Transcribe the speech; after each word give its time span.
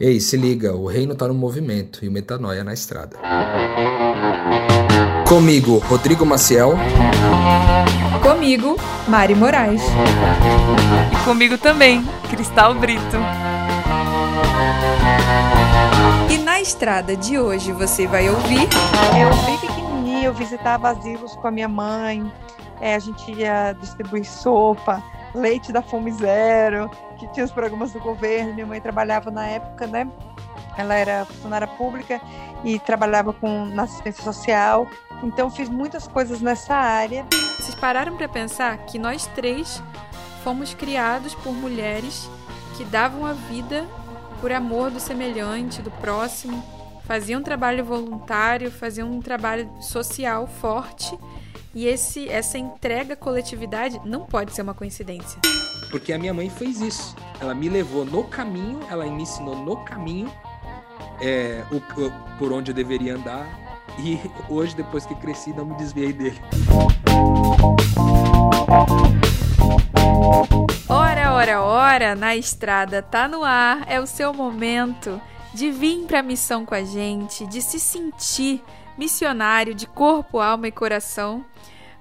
Ei, 0.00 0.20
se 0.20 0.36
liga, 0.36 0.76
o 0.76 0.86
reino 0.86 1.12
tá 1.16 1.26
no 1.26 1.34
movimento 1.34 2.04
e 2.04 2.08
o 2.08 2.12
metanoia 2.12 2.62
na 2.62 2.72
estrada. 2.72 3.16
Comigo, 5.28 5.78
Rodrigo 5.78 6.24
Maciel. 6.24 6.74
Comigo, 8.22 8.76
Mari 9.08 9.34
Moraes. 9.34 9.82
E 11.12 11.24
comigo 11.24 11.58
também, 11.58 12.04
Cristal 12.30 12.76
Brito. 12.76 13.16
E 16.30 16.38
na 16.44 16.60
estrada 16.60 17.16
de 17.16 17.36
hoje 17.36 17.72
você 17.72 18.06
vai 18.06 18.30
ouvir. 18.30 18.68
Eu 19.20 19.46
bem 19.46 19.58
pequenininha, 19.58 20.26
eu 20.26 20.32
visitava 20.32 20.90
asilos 20.90 21.34
com 21.34 21.48
a 21.48 21.50
minha 21.50 21.68
mãe. 21.68 22.32
É, 22.80 22.94
a 22.94 23.00
gente 23.00 23.32
ia 23.32 23.72
distribuir 23.72 24.24
sopa, 24.24 25.02
leite 25.34 25.72
da 25.72 25.82
Fome 25.82 26.12
Zero 26.12 26.88
que 27.18 27.26
tinha 27.28 27.44
os 27.44 27.52
programas 27.52 27.92
do 27.92 28.00
governo. 28.00 28.54
Minha 28.54 28.66
mãe 28.66 28.80
trabalhava 28.80 29.30
na 29.30 29.46
época, 29.46 29.86
né? 29.86 30.10
Ela 30.76 30.94
era 30.94 31.24
funcionária 31.24 31.66
pública 31.66 32.20
e 32.64 32.78
trabalhava 32.78 33.32
com 33.32 33.66
na 33.66 33.82
assistência 33.82 34.22
social. 34.22 34.86
Então 35.22 35.50
fiz 35.50 35.68
muitas 35.68 36.06
coisas 36.06 36.40
nessa 36.40 36.74
área. 36.74 37.26
Vocês 37.58 37.74
pararam 37.74 38.16
para 38.16 38.28
pensar 38.28 38.78
que 38.78 38.98
nós 38.98 39.26
três 39.26 39.82
fomos 40.44 40.72
criados 40.74 41.34
por 41.34 41.52
mulheres 41.52 42.30
que 42.76 42.84
davam 42.84 43.26
a 43.26 43.32
vida 43.32 43.84
por 44.40 44.52
amor 44.52 44.90
do 44.90 45.00
semelhante, 45.00 45.82
do 45.82 45.90
próximo, 45.90 46.62
faziam 47.04 47.40
um 47.40 47.42
trabalho 47.42 47.84
voluntário, 47.84 48.70
faziam 48.70 49.10
um 49.10 49.20
trabalho 49.20 49.68
social 49.80 50.46
forte 50.46 51.18
e 51.74 51.86
esse, 51.86 52.28
essa 52.28 52.58
entrega 52.58 53.14
à 53.14 53.16
coletividade 53.16 54.00
não 54.04 54.24
pode 54.24 54.52
ser 54.52 54.62
uma 54.62 54.74
coincidência. 54.74 55.40
Porque 55.90 56.12
a 56.12 56.18
minha 56.18 56.34
mãe 56.34 56.48
fez 56.50 56.80
isso. 56.80 57.14
Ela 57.40 57.54
me 57.54 57.68
levou 57.68 58.04
no 58.04 58.24
caminho, 58.24 58.80
ela 58.90 59.04
me 59.04 59.22
ensinou 59.22 59.56
no 59.56 59.76
caminho 59.84 60.32
é, 61.20 61.64
o, 61.70 61.76
o, 61.76 62.12
por 62.38 62.52
onde 62.52 62.70
eu 62.70 62.74
deveria 62.74 63.14
andar. 63.14 63.46
E 63.98 64.18
hoje, 64.48 64.76
depois 64.76 65.04
que 65.04 65.14
cresci, 65.14 65.52
não 65.52 65.64
me 65.64 65.74
desviei 65.74 66.12
dele. 66.12 66.38
Ora, 70.88 71.32
ora, 71.34 71.62
ora, 71.62 72.14
na 72.14 72.36
estrada 72.36 73.02
tá 73.02 73.26
no 73.26 73.42
ar, 73.42 73.84
é 73.88 74.00
o 74.00 74.06
seu 74.06 74.32
momento 74.32 75.20
de 75.52 75.70
vir 75.70 76.06
para 76.06 76.20
a 76.20 76.22
missão 76.22 76.64
com 76.64 76.74
a 76.74 76.84
gente, 76.84 77.46
de 77.46 77.60
se 77.60 77.80
sentir 77.80 78.62
missionário 78.96 79.74
de 79.74 79.86
corpo, 79.86 80.38
alma 80.38 80.68
e 80.68 80.72
coração 80.72 81.44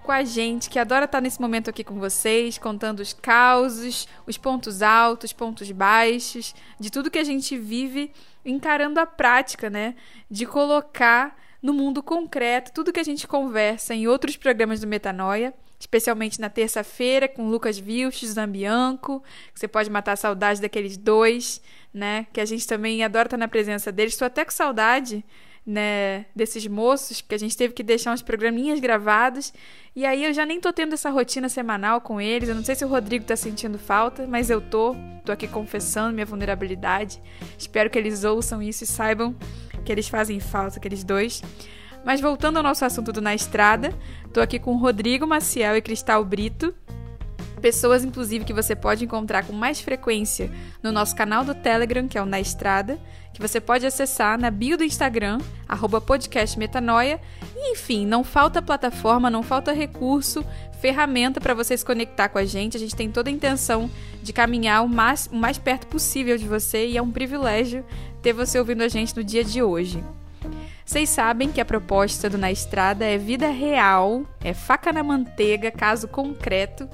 com 0.08 0.14
a 0.14 0.24
gente, 0.24 0.70
que 0.70 0.80
adora 0.80 1.04
estar 1.04 1.20
nesse 1.20 1.42
momento 1.42 1.70
aqui 1.70 1.84
com 1.84 2.00
vocês, 2.00 2.58
contando 2.58 3.02
os 3.02 3.12
causos, 3.12 4.08
os 4.26 4.38
pontos 4.38 4.82
altos, 4.82 5.34
pontos 5.34 5.70
baixos, 5.70 6.56
de 6.80 6.90
tudo 6.90 7.12
que 7.12 7.20
a 7.20 7.26
gente 7.26 7.58
vive, 7.58 8.14
encarando 8.46 9.02
a 9.02 9.06
prática, 9.06 9.70
né? 9.70 9.96
De 10.32 10.46
colocar 10.46 11.38
no 11.62 11.74
mundo 11.74 12.02
concreto 12.02 12.72
tudo 12.72 12.94
que 12.94 13.02
a 13.02 13.04
gente 13.04 13.28
conversa 13.28 13.94
em 13.94 14.08
outros 14.08 14.38
programas 14.38 14.80
do 14.80 14.88
Metanoia, 14.88 15.54
especialmente 15.78 16.40
na 16.40 16.50
terça-feira 16.50 17.28
com 17.28 17.50
Lucas 17.50 17.78
Vilches, 17.78 18.30
Zambianco, 18.30 19.22
que 19.54 19.60
você 19.60 19.68
pode 19.68 19.90
matar 19.90 20.14
a 20.14 20.16
saudade 20.16 20.62
daqueles 20.62 20.96
dois, 20.96 21.62
né? 21.94 22.28
Que 22.32 22.40
a 22.40 22.46
gente 22.46 22.66
também 22.66 23.04
adora 23.04 23.28
estar 23.28 23.36
na 23.36 23.50
presença 23.50 23.92
deles. 23.92 24.14
Estou 24.14 24.26
até 24.26 24.46
com 24.46 24.52
saudade 24.52 25.26
né, 25.68 26.26
desses 26.34 26.66
moços, 26.66 27.20
que 27.20 27.36
a 27.36 27.38
gente 27.38 27.58
teve 27.58 27.74
que 27.74 27.84
deixar 27.84 28.14
uns 28.14 28.22
programinhas 28.22 28.80
gravados. 28.80 29.54
E 29.94 30.06
aí 30.06 30.24
eu 30.24 30.34
já 30.34 30.46
nem 30.46 30.62
tô 30.62 30.72
tendo 30.72 30.94
essa 30.94 31.10
rotina 31.10 31.50
semanal 31.50 32.00
com 32.00 32.22
eles. 32.22 32.48
Eu 32.48 32.56
não 32.56 32.64
sei 32.64 32.74
se 32.74 32.86
o 32.86 32.88
Rodrigo 32.88 33.26
tá 33.26 33.36
sentindo 33.36 33.78
falta, 33.78 34.26
mas 34.26 34.50
eu 34.50 34.62
tô. 34.62 34.96
Tô 35.26 35.34
aqui 35.34 35.46
confessando 35.46 36.14
minha 36.14 36.26
vulnerabilidade. 36.26 37.22
Espero 37.58 37.90
que 37.90 38.00
eles 38.00 38.24
ouçam 38.24 38.64
isso 38.64 38.86
e 38.86 38.88
saibam 38.88 39.36
que 39.84 39.92
eles 39.92 40.08
fazem 40.08 40.40
falta, 40.40 40.78
aqueles 40.78 41.04
dois. 41.04 41.44
Mas 42.06 42.22
voltando 42.22 42.56
ao 42.56 42.64
nosso 42.64 42.86
assunto 42.86 43.12
do 43.12 43.20
Na 43.20 43.36
Estrada, 43.36 43.94
tô 44.32 44.40
aqui 44.40 44.58
com 44.58 44.72
o 44.72 44.78
Rodrigo 44.78 45.28
Maciel 45.28 45.76
e 45.76 45.82
Cristal 45.82 46.24
Brito, 46.24 46.74
Pessoas, 47.62 48.04
inclusive, 48.04 48.46
que 48.46 48.54
você 48.54 48.76
pode 48.76 49.04
encontrar 49.04 49.46
com 49.46 49.54
mais 49.54 49.80
frequência 49.82 50.52
no 50.82 50.92
nosso 50.92 51.16
canal 51.16 51.44
do 51.44 51.56
Telegram, 51.56 52.08
que 52.08 52.18
é 52.18 52.22
o 52.22 52.26
Na 52.26 52.40
Estrada, 52.40 53.00
que 53.34 53.42
você 53.42 53.60
pode 53.60 53.86
acessar 53.86 54.40
na 54.40 54.52
bio 54.52 54.78
do 54.78 54.84
Instagram, 54.84 55.40
arroba 55.68 56.00
podcastmetanoia. 56.00 57.20
E, 57.56 57.72
enfim, 57.72 58.06
não 58.06 58.24
falta 58.24 58.62
plataforma, 58.62 59.30
não 59.30 59.42
falta 59.42 59.74
recurso, 59.74 60.46
ferramenta 60.80 61.42
para 61.42 61.54
você 61.54 61.76
se 61.76 61.86
conectar 61.86 62.30
com 62.30 62.38
a 62.38 62.46
gente. 62.46 62.78
A 62.78 62.80
gente 62.80 62.96
tem 62.96 63.10
toda 63.10 63.30
a 63.30 63.34
intenção 63.34 63.90
de 64.22 64.32
caminhar 64.32 64.84
o 64.84 64.90
mais, 64.90 65.28
o 65.32 65.36
mais 65.36 65.58
perto 65.58 65.88
possível 65.88 66.38
de 66.38 66.48
você 66.48 66.88
e 66.88 66.98
é 66.98 67.02
um 67.02 67.12
privilégio 67.12 67.84
ter 68.22 68.34
você 68.34 68.60
ouvindo 68.60 68.84
a 68.84 68.88
gente 68.88 69.16
no 69.16 69.24
dia 69.24 69.44
de 69.44 69.62
hoje. 69.64 70.04
Vocês 70.86 71.10
sabem 71.10 71.52
que 71.52 71.60
a 71.60 71.66
proposta 71.66 72.30
do 72.30 72.38
Na 72.38 72.50
Estrada 72.50 73.04
é 73.04 73.18
vida 73.18 73.50
real, 73.50 74.24
é 74.42 74.54
faca 74.54 74.94
na 74.94 75.04
manteiga, 75.04 75.70
caso 75.70 76.08
concreto. 76.08 76.88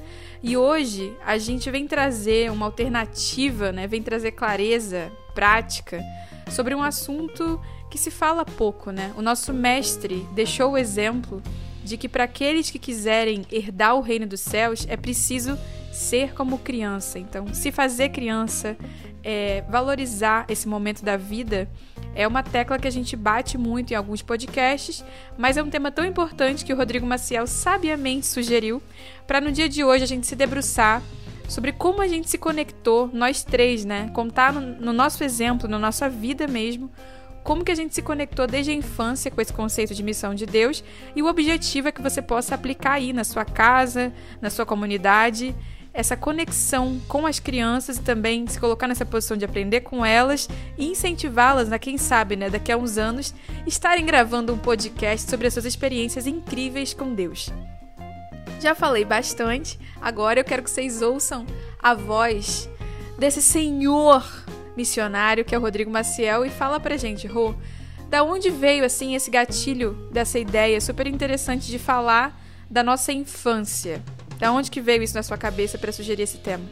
E 0.43 0.57
hoje 0.57 1.15
a 1.25 1.37
gente 1.37 1.71
vem 1.71 1.87
trazer 1.87 2.51
uma 2.51 2.65
alternativa, 2.65 3.71
né? 3.71 3.87
vem 3.87 4.03
trazer 4.03 4.31
clareza, 4.31 5.09
prática, 5.33 6.03
sobre 6.51 6.75
um 6.75 6.83
assunto 6.83 7.61
que 7.89 7.97
se 7.97 8.11
fala 8.11 8.43
pouco. 8.43 8.91
Né? 8.91 9.13
O 9.15 9.21
nosso 9.21 9.53
mestre 9.53 10.27
deixou 10.33 10.73
o 10.73 10.77
exemplo 10.77 11.41
de 11.81 11.95
que 11.95 12.09
para 12.09 12.25
aqueles 12.25 12.69
que 12.69 12.77
quiserem 12.77 13.45
herdar 13.49 13.95
o 13.95 14.01
reino 14.01 14.27
dos 14.27 14.41
céus 14.41 14.85
é 14.89 14.97
preciso 14.97 15.57
ser 15.93 16.33
como 16.33 16.57
criança. 16.57 17.17
Então, 17.17 17.53
se 17.53 17.71
fazer 17.71 18.09
criança, 18.09 18.75
é, 19.23 19.61
valorizar 19.69 20.45
esse 20.49 20.67
momento 20.67 21.05
da 21.05 21.15
vida 21.15 21.69
é 22.15 22.27
uma 22.27 22.43
tecla 22.43 22.77
que 22.77 22.87
a 22.87 22.91
gente 22.91 23.15
bate 23.15 23.57
muito 23.57 23.91
em 23.91 23.95
alguns 23.95 24.21
podcasts, 24.21 25.03
mas 25.37 25.57
é 25.57 25.63
um 25.63 25.69
tema 25.69 25.91
tão 25.91 26.05
importante 26.05 26.63
que 26.63 26.73
o 26.73 26.77
Rodrigo 26.77 27.05
Maciel 27.05 27.47
sabiamente 27.47 28.27
sugeriu 28.27 28.81
para 29.25 29.41
no 29.41 29.51
dia 29.51 29.67
de 29.67 29.83
hoje 29.83 30.03
a 30.03 30.07
gente 30.07 30.27
se 30.27 30.35
debruçar 30.35 31.01
sobre 31.47 31.71
como 31.71 32.01
a 32.01 32.07
gente 32.07 32.29
se 32.29 32.37
conectou, 32.37 33.09
nós 33.11 33.43
três, 33.43 33.83
né? 33.83 34.09
Contar 34.13 34.53
no, 34.53 34.61
no 34.61 34.93
nosso 34.93 35.23
exemplo, 35.23 35.67
na 35.67 35.77
nossa 35.77 36.09
vida 36.09 36.47
mesmo, 36.47 36.89
como 37.43 37.63
que 37.63 37.71
a 37.71 37.75
gente 37.75 37.93
se 37.93 38.01
conectou 38.01 38.47
desde 38.47 38.71
a 38.71 38.73
infância 38.73 39.29
com 39.29 39.41
esse 39.41 39.51
conceito 39.51 39.93
de 39.93 40.01
missão 40.01 40.33
de 40.33 40.45
Deus 40.45 40.83
e 41.15 41.21
o 41.21 41.27
objetivo 41.27 41.89
é 41.89 41.91
que 41.91 42.01
você 42.01 42.21
possa 42.21 42.55
aplicar 42.55 42.93
aí 42.93 43.11
na 43.11 43.23
sua 43.23 43.43
casa, 43.43 44.13
na 44.41 44.49
sua 44.49 44.65
comunidade 44.65 45.53
essa 45.93 46.17
conexão 46.17 46.99
com 47.07 47.27
as 47.27 47.39
crianças 47.39 47.97
e 47.97 48.01
também 48.01 48.47
se 48.47 48.59
colocar 48.59 48.87
nessa 48.87 49.05
posição 49.05 49.37
de 49.37 49.45
aprender 49.45 49.81
com 49.81 50.03
elas 50.03 50.49
e 50.77 50.87
incentivá-las, 50.87 51.69
né, 51.69 51.77
quem 51.77 51.97
sabe, 51.97 52.35
né, 52.35 52.49
daqui 52.49 52.71
a 52.71 52.77
uns 52.77 52.97
anos, 52.97 53.33
estarem 53.67 54.05
gravando 54.05 54.53
um 54.53 54.57
podcast 54.57 55.29
sobre 55.29 55.47
as 55.47 55.53
suas 55.53 55.65
experiências 55.65 56.25
incríveis 56.25 56.93
com 56.93 57.13
Deus. 57.13 57.51
Já 58.59 58.73
falei 58.73 59.05
bastante, 59.05 59.77
agora 60.01 60.39
eu 60.39 60.43
quero 60.43 60.63
que 60.63 60.71
vocês 60.71 61.01
ouçam 61.01 61.45
a 61.81 61.93
voz 61.93 62.69
desse 63.19 63.41
senhor 63.41 64.25
missionário 64.75 65.45
que 65.45 65.53
é 65.53 65.57
o 65.57 65.61
Rodrigo 65.61 65.91
Maciel 65.91 66.45
e 66.45 66.49
fala 66.49 66.79
pra 66.79 66.97
gente, 66.97 67.27
Rô, 67.27 67.53
da 68.09 68.23
onde 68.23 68.49
veio 68.49 68.85
assim 68.85 69.15
esse 69.15 69.29
gatilho 69.29 70.07
dessa 70.11 70.39
ideia 70.39 70.79
super 70.79 71.07
interessante 71.07 71.67
de 71.67 71.77
falar 71.77 72.39
da 72.69 72.81
nossa 72.83 73.11
infância? 73.11 74.01
Da 74.39 74.51
onde 74.51 74.69
que 74.69 74.81
veio 74.81 75.03
isso 75.03 75.15
na 75.15 75.23
sua 75.23 75.37
cabeça 75.37 75.77
para 75.77 75.91
sugerir 75.91 76.23
esse 76.23 76.37
tema? 76.37 76.63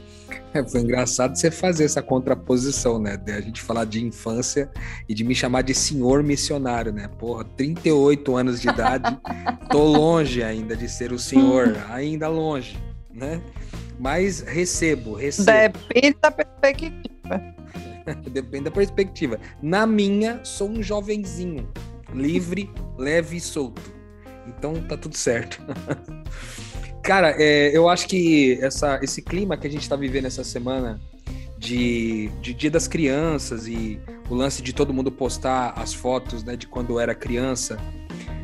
É, 0.54 0.64
foi 0.64 0.82
engraçado 0.82 1.36
você 1.36 1.50
fazer 1.50 1.86
essa 1.86 2.02
contraposição, 2.02 3.00
né? 3.00 3.18
De 3.18 3.32
a 3.32 3.42
gente 3.42 3.62
falar 3.62 3.86
de 3.86 4.04
infância 4.04 4.70
e 5.08 5.14
de 5.14 5.24
me 5.24 5.34
chamar 5.34 5.62
de 5.62 5.74
senhor 5.74 6.24
missionário, 6.24 6.92
né? 6.92 7.10
Porra, 7.20 7.44
38 7.44 8.36
anos 8.36 8.62
de 8.62 8.70
idade, 8.70 9.18
tô 9.70 9.84
longe 9.84 10.44
ainda 10.44 10.76
de 10.76 10.90
ser 10.90 11.12
o 11.12 11.20
senhor, 11.20 11.78
ainda 11.90 12.28
longe, 12.28 12.78
né? 13.14 13.42
Mas 14.00 14.42
recebo, 14.42 15.14
recebo. 15.14 15.78
Depende 15.78 16.18
da 16.22 16.32
perspectiva. 16.32 17.02
Depende 18.32 18.64
da 18.66 18.72
perspectiva. 18.72 19.40
Na 19.62 19.86
minha, 19.86 20.44
sou 20.44 20.70
um 20.70 20.82
jovenzinho, 20.82 21.70
livre, 22.14 22.70
leve 22.98 23.38
e 23.38 23.42
solto. 23.42 23.82
Então 24.48 24.74
tá 24.84 24.98
tudo 24.98 25.16
certo. 25.16 25.62
Cara, 27.04 27.36
é, 27.38 27.76
eu 27.76 27.90
acho 27.90 28.08
que 28.08 28.60
essa, 28.62 29.00
esse 29.02 29.22
clima 29.22 29.58
que 29.58 29.66
a 29.68 29.70
gente 29.70 29.82
está 29.82 29.96
vivendo 29.96 30.26
essa 30.26 30.44
semana 30.44 31.02
de, 31.58 32.30
de 32.42 32.54
Dia 32.54 32.70
das 32.70 32.88
Crianças 32.88 33.68
e 33.68 34.00
o 34.30 34.36
lance 34.36 34.62
de 34.62 34.74
todo 34.74 34.94
mundo 34.94 35.12
postar 35.12 35.74
as 35.76 35.94
fotos 35.94 36.44
né, 36.44 36.56
de 36.56 36.68
quando 36.68 37.00
era 37.00 37.16
criança 37.16 37.78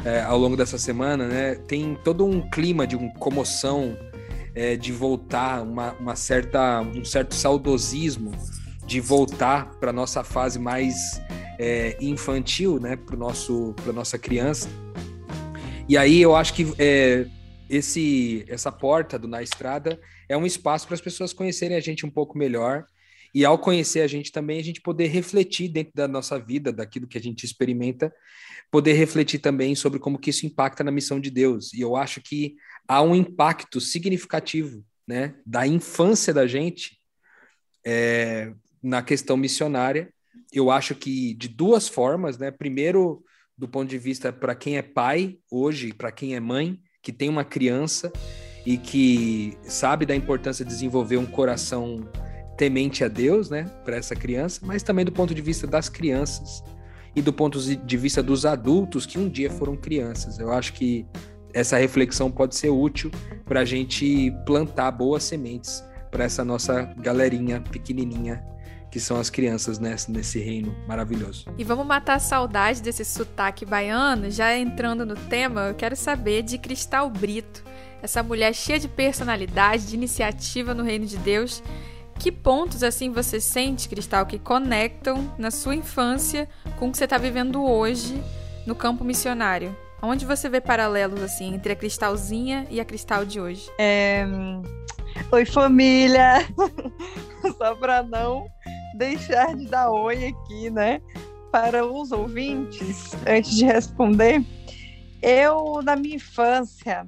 é, 0.04 0.21
ao 0.21 0.38
longo 0.38 0.56
dessa 0.56 0.77
semana, 0.77 1.27
né, 1.27 1.56
tem 1.68 1.98
todo 2.04 2.25
um 2.25 2.48
clima 2.50 2.88
de 2.88 2.95
uma 2.95 3.12
comoção, 3.15 3.98
é, 4.56 4.75
de 4.75 4.92
voltar, 4.92 5.62
uma, 5.62 5.94
uma 5.94 6.15
certa, 6.15 6.81
um 6.81 7.06
certo 7.06 7.36
saudosismo 7.36 8.31
de 8.86 9.00
voltar 9.00 9.71
para 9.80 9.92
nossa 9.92 10.24
fase 10.24 10.57
mais 10.57 11.21
é, 11.60 11.98
infantil, 12.00 12.80
né, 12.80 12.95
para 12.95 13.18
nossa 13.94 14.18
criança. 14.18 14.69
E 15.89 15.98
aí 15.98 16.21
eu 16.21 16.36
acho 16.36 16.53
que 16.53 16.74
é, 16.77 17.25
esse 17.69 18.46
essa 18.48 18.72
porta 18.72 19.18
do 19.18 19.28
Na 19.28 19.42
Estrada 19.42 20.00
é 20.28 20.38
um 20.38 20.46
espaço 20.46 20.86
para 20.88 20.96
as 20.96 21.02
pessoas 21.02 21.34
conhecerem 21.34 21.75
a 21.75 21.80
gente 21.80 22.06
um 22.06 22.10
pouco 22.10 22.38
melhor 22.38 22.86
e 23.34 23.46
ao 23.46 23.60
conhecer 23.60 24.02
a 24.02 24.08
gente 24.08 24.31
também, 24.31 24.60
a 24.60 24.64
gente 24.64 24.81
poder 24.81 25.08
refletir 25.08 25.68
dentro 25.69 25.94
da 25.94 26.08
nossa 26.08 26.40
vida, 26.40 26.72
daquilo 26.72 27.08
que 27.08 27.18
a 27.18 27.22
gente 27.22 27.44
experimenta, 27.44 28.14
poder 28.72 28.94
refletir 28.94 29.40
também 29.40 29.75
sobre 29.75 30.00
como 30.00 30.18
que 30.18 30.30
isso 30.30 30.46
impacta 30.46 30.84
na 30.84 30.92
missão 30.92 31.19
de 31.19 31.30
Deus. 31.30 31.74
E 31.74 31.81
eu 31.81 31.96
acho 31.96 32.22
que 32.22 32.56
há 32.88 33.02
um 33.02 33.16
impacto 33.16 33.80
significativo, 33.80 34.84
né, 35.08 35.36
da 35.46 35.68
infância 35.68 36.34
da 36.34 36.48
gente 36.48 37.00
é, 37.86 38.52
na 38.81 39.02
questão 39.02 39.38
missionária. 39.38 40.12
Eu 40.52 40.72
acho 40.72 40.96
que 40.96 41.34
de 41.36 41.48
duas 41.48 41.88
formas, 41.88 42.38
né? 42.38 42.52
Primeiro, 42.52 43.24
do 43.58 43.68
ponto 43.68 43.90
de 43.90 43.98
vista 43.98 44.31
para 44.31 44.56
quem 44.56 44.78
é 44.78 44.81
pai 44.81 45.38
hoje, 45.50 45.94
para 45.94 46.12
quem 46.12 46.36
é 46.36 46.40
mãe, 46.40 46.80
que 47.07 47.13
tem 47.13 47.30
uma 47.30 47.45
criança 47.45 48.12
e 48.65 48.77
que 48.77 49.57
sabe 49.63 50.06
da 50.06 50.13
importância 50.13 50.65
de 50.65 50.69
desenvolver 50.69 51.15
um 51.15 51.25
coração 51.25 52.06
temente 52.57 53.01
a 53.01 53.07
Deus, 53.07 53.50
né, 53.50 53.63
para 53.86 53.95
essa 53.95 54.13
criança, 54.13 54.59
mas 54.65 54.83
também 54.83 55.06
do 55.06 55.12
ponto 55.13 55.33
de 55.33 55.42
vista 55.42 55.65
das 55.65 55.88
crianças 55.88 56.62
e 57.15 57.21
do 57.21 57.31
ponto 57.31 57.62
de 57.62 57.98
vista 57.98 58.21
dos 58.21 58.45
adultos 58.45 59.06
que 59.06 59.18
um 59.18 59.30
dia 59.30 59.50
foram 59.50 59.77
crianças. 59.77 60.38
Eu 60.38 60.51
acho 60.51 60.74
que 60.74 61.06
essa 61.54 61.77
reflexão 61.77 62.30
pode 62.30 62.57
ser 62.57 62.71
útil 62.71 63.10
para 63.45 63.62
a 63.62 63.65
gente 63.65 64.30
plantar 64.45 64.92
boas 64.92 65.24
sementes 65.24 65.81
para 66.12 66.25
essa 66.25 66.44
nossa 66.44 66.94
galerinha 66.98 67.62
pequenininha 67.62 68.44
que 68.92 69.00
são 69.00 69.19
as 69.19 69.30
crianças 69.30 69.80
nesse, 69.80 70.12
nesse 70.12 70.39
reino 70.39 70.75
maravilhoso. 70.88 71.45
E 71.57 71.63
vamos 71.63 71.86
matar 71.86 72.16
a 72.16 72.19
saudade 72.19 72.81
desse 72.81 73.04
sotaque 73.04 73.66
baiano. 73.66 74.31
Já 74.31 74.56
entrando 74.57 75.06
no 75.06 75.16
tema, 75.16 75.68
eu 75.68 75.75
quero 75.75 75.95
saber 75.95 76.42
de 76.42 76.57
Cristal 76.57 77.10
Brito, 77.10 77.63
essa 78.01 78.24
mulher 78.24 78.54
cheia 78.54 78.80
de 78.80 78.88
personalidade, 78.88 79.88
de 79.88 79.95
iniciativa 79.95 80.74
no 80.74 80.84
reino 80.84 81.06
de 81.06 81.18
Deus. 81.18 81.62
Que 82.19 82.31
pontos 82.31 82.81
assim 82.81 83.12
você 83.12 83.39
sente, 83.39 83.88
Cristal, 83.88 84.25
que 84.25 84.39
conectam 84.39 85.34
na 85.38 85.51
sua 85.51 85.75
infância 85.75 86.50
com 86.78 86.88
o 86.88 86.92
que 86.92 86.98
você 86.98 87.04
está 87.04 87.18
vivendo 87.18 87.63
hoje 87.63 88.22
no 88.66 88.74
campo 88.74 89.04
missionário? 89.04 89.75
Onde 90.01 90.25
você 90.25 90.48
vê 90.48 90.62
paralelos 90.62 91.22
assim 91.22 91.54
entre 91.54 91.74
a 91.74 91.75
Cristalzinha 91.75 92.68
e 92.69 92.80
a 92.80 92.86
Cristal 92.86 93.25
de 93.25 93.39
hoje? 93.39 93.69
É... 93.78 94.25
Oi, 95.31 95.45
família! 95.45 96.48
Só 97.57 97.75
para 97.75 98.04
não 98.04 98.48
deixar 98.98 99.56
de 99.56 99.68
dar 99.68 99.90
oi 99.90 100.28
aqui, 100.28 100.70
né? 100.70 101.02
Para 101.52 101.86
os 101.86 102.12
ouvintes, 102.12 103.14
antes 103.26 103.56
de 103.56 103.66
responder, 103.66 104.44
eu, 105.22 105.82
na 105.84 105.96
minha 105.96 106.16
infância, 106.16 107.08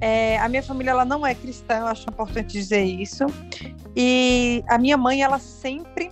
é, 0.00 0.38
a 0.38 0.48
minha 0.48 0.62
família 0.62 0.92
ela 0.92 1.04
não 1.04 1.26
é 1.26 1.34
cristã, 1.34 1.80
eu 1.80 1.86
acho 1.86 2.08
importante 2.08 2.52
dizer 2.52 2.82
isso. 2.82 3.26
E 3.94 4.64
a 4.68 4.78
minha 4.78 4.96
mãe, 4.96 5.22
ela 5.22 5.38
sempre 5.38 6.10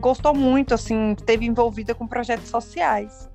gostou 0.00 0.34
muito, 0.34 0.74
assim, 0.74 1.12
esteve 1.12 1.46
envolvida 1.46 1.94
com 1.94 2.06
projetos 2.06 2.48
sociais. 2.48 3.28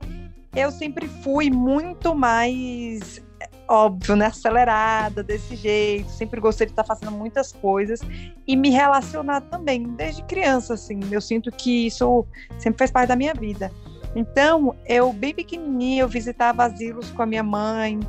Eu 0.56 0.72
sempre 0.72 1.08
fui 1.08 1.50
muito 1.50 2.14
mais 2.14 3.22
óbvio, 3.68 4.16
né, 4.16 4.28
acelerada 4.28 5.24
desse 5.24 5.56
jeito, 5.56 6.10
sempre 6.10 6.40
gostei 6.40 6.68
de 6.68 6.74
estar 6.74 6.84
fazendo 6.84 7.12
muitas 7.12 7.52
coisas 7.52 8.02
e 8.48 8.56
me 8.56 8.70
relacionar 8.70 9.42
também, 9.42 9.84
desde 9.96 10.24
criança, 10.24 10.74
assim, 10.74 11.00
eu 11.12 11.22
sinto 11.22 11.52
que 11.52 11.88
isso 11.88 12.26
sempre 12.58 12.80
faz 12.80 12.92
parte 12.92 13.10
da 13.10 13.16
minha 13.16 13.34
vida. 13.34 13.72
Então, 14.16 14.76
eu, 14.86 15.12
bem 15.12 15.34
pequenininha, 15.34 16.04
eu 16.04 16.08
visitava 16.08 16.64
asilos 16.64 17.10
com 17.12 17.24
a 17.24 17.26
minha 17.26 17.44
mãe, 17.44 18.00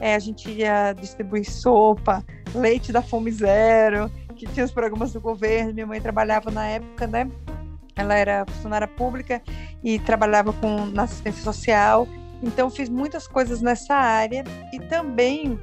é, 0.00 0.14
a 0.14 0.18
gente 0.18 0.50
ia 0.50 0.92
distribuir 0.92 1.50
sopa, 1.50 2.24
leite 2.54 2.92
da 2.92 3.02
Fome 3.02 3.32
Zero, 3.32 4.10
que 4.36 4.46
tinha 4.46 4.64
os 4.64 4.70
programas 4.70 5.12
do 5.12 5.20
governo, 5.20 5.74
minha 5.74 5.86
mãe 5.86 6.00
trabalhava 6.00 6.50
na 6.50 6.66
época, 6.66 7.06
né, 7.06 7.28
ela 7.96 8.14
era 8.14 8.46
funcionária 8.46 8.86
pública 8.86 9.42
e 9.82 9.98
trabalhava 9.98 10.52
com, 10.52 10.86
na 10.86 11.02
assistência 11.02 11.42
social, 11.42 12.06
então 12.42 12.70
fiz 12.70 12.88
muitas 12.88 13.26
coisas 13.26 13.60
nessa 13.60 13.94
área 13.94 14.44
e 14.72 14.78
também 14.80 15.58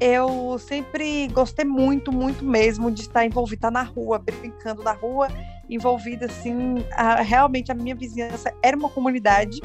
eu 0.00 0.58
sempre 0.58 1.28
gostei 1.28 1.64
muito, 1.64 2.10
muito 2.10 2.44
mesmo 2.44 2.90
de 2.90 3.02
estar 3.02 3.24
envolvida 3.24 3.70
na 3.70 3.82
rua, 3.82 4.18
brincando 4.18 4.82
na 4.82 4.92
rua, 4.92 5.28
envolvida 5.68 6.26
assim, 6.26 6.76
a, 6.92 7.16
realmente 7.16 7.70
a 7.70 7.74
minha 7.74 7.94
vizinhança 7.94 8.52
era 8.62 8.76
uma 8.76 8.88
comunidade 8.88 9.60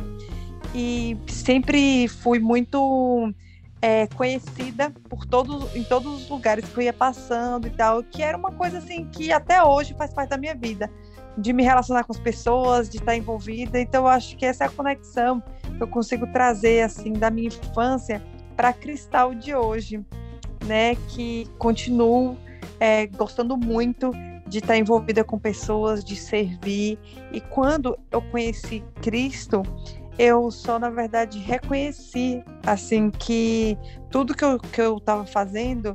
e 0.73 1.17
sempre 1.27 2.07
fui 2.09 2.37
muito 2.37 3.33
é, 3.81 4.07
conhecida 4.07 4.91
por 5.09 5.25
todos, 5.25 5.73
em 5.75 5.83
todos 5.83 6.23
os 6.23 6.29
lugares 6.29 6.67
que 6.67 6.77
eu 6.77 6.83
ia 6.83 6.93
passando 6.93 7.67
e 7.67 7.69
tal, 7.69 8.03
que 8.03 8.21
era 8.21 8.37
uma 8.37 8.51
coisa 8.51 8.79
assim 8.79 9.05
que 9.05 9.31
até 9.31 9.63
hoje 9.63 9.93
faz 9.93 10.13
parte 10.13 10.31
da 10.31 10.37
minha 10.37 10.55
vida, 10.55 10.91
de 11.37 11.53
me 11.53 11.63
relacionar 11.63 12.03
com 12.03 12.13
as 12.13 12.19
pessoas, 12.19 12.89
de 12.89 12.97
estar 12.97 13.15
envolvida. 13.15 13.79
Então 13.79 14.03
eu 14.03 14.07
acho 14.07 14.37
que 14.37 14.45
essa 14.45 14.63
é 14.63 14.67
a 14.67 14.69
conexão 14.69 15.43
eu 15.79 15.87
consigo 15.87 16.25
trazer 16.27 16.81
assim 16.81 17.13
da 17.13 17.29
minha 17.29 17.47
infância 17.47 18.21
para 18.55 18.71
Cristal 18.71 19.35
de 19.35 19.53
hoje, 19.53 20.03
né? 20.65 20.95
Que 21.09 21.47
continuo 21.57 22.37
é, 22.79 23.07
gostando 23.07 23.57
muito 23.57 24.11
de 24.47 24.59
estar 24.59 24.77
envolvida 24.77 25.23
com 25.23 25.37
pessoas, 25.37 26.03
de 26.03 26.15
servir. 26.15 26.97
E 27.31 27.41
quando 27.41 27.97
eu 28.11 28.21
conheci 28.21 28.83
Cristo, 29.01 29.63
eu 30.17 30.49
só 30.49 30.79
na 30.79 30.89
verdade 30.89 31.39
reconheci 31.39 32.41
assim 32.65 33.11
que 33.11 33.77
tudo 34.09 34.33
que 34.33 34.45
eu 34.45 34.59
que 34.59 34.81
eu 34.81 34.97
estava 34.97 35.25
fazendo 35.25 35.93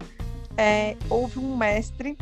é, 0.57 0.97
houve 1.09 1.39
um 1.39 1.57
mestre, 1.57 2.19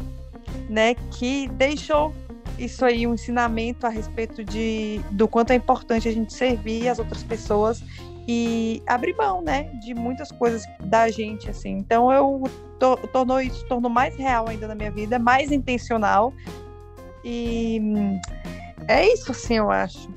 né? 0.68 0.94
Que 0.94 1.48
deixou 1.48 2.14
isso 2.58 2.84
aí 2.84 3.06
um 3.06 3.14
ensinamento 3.14 3.86
a 3.86 3.88
respeito 3.88 4.44
de 4.44 5.00
do 5.12 5.28
quanto 5.28 5.52
é 5.52 5.54
importante 5.54 6.08
a 6.08 6.12
gente 6.12 6.32
servir 6.32 6.88
as 6.88 6.98
outras 6.98 7.22
pessoas 7.22 7.82
e 8.26 8.82
abrir 8.86 9.14
mão, 9.16 9.40
né, 9.40 9.64
de 9.80 9.94
muitas 9.94 10.30
coisas 10.30 10.62
da 10.80 11.08
gente 11.10 11.48
assim. 11.48 11.78
Então 11.78 12.12
eu 12.12 12.42
to, 12.78 12.96
tornou 13.12 13.40
isso 13.40 13.64
tornou 13.66 13.90
mais 13.90 14.16
real 14.16 14.48
ainda 14.48 14.66
na 14.68 14.74
minha 14.74 14.90
vida, 14.90 15.18
mais 15.18 15.50
intencional 15.50 16.32
e 17.24 17.80
é 18.86 19.12
isso 19.12 19.30
assim 19.30 19.54
eu 19.54 19.70
acho 19.70 20.08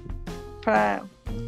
para 0.61 1.03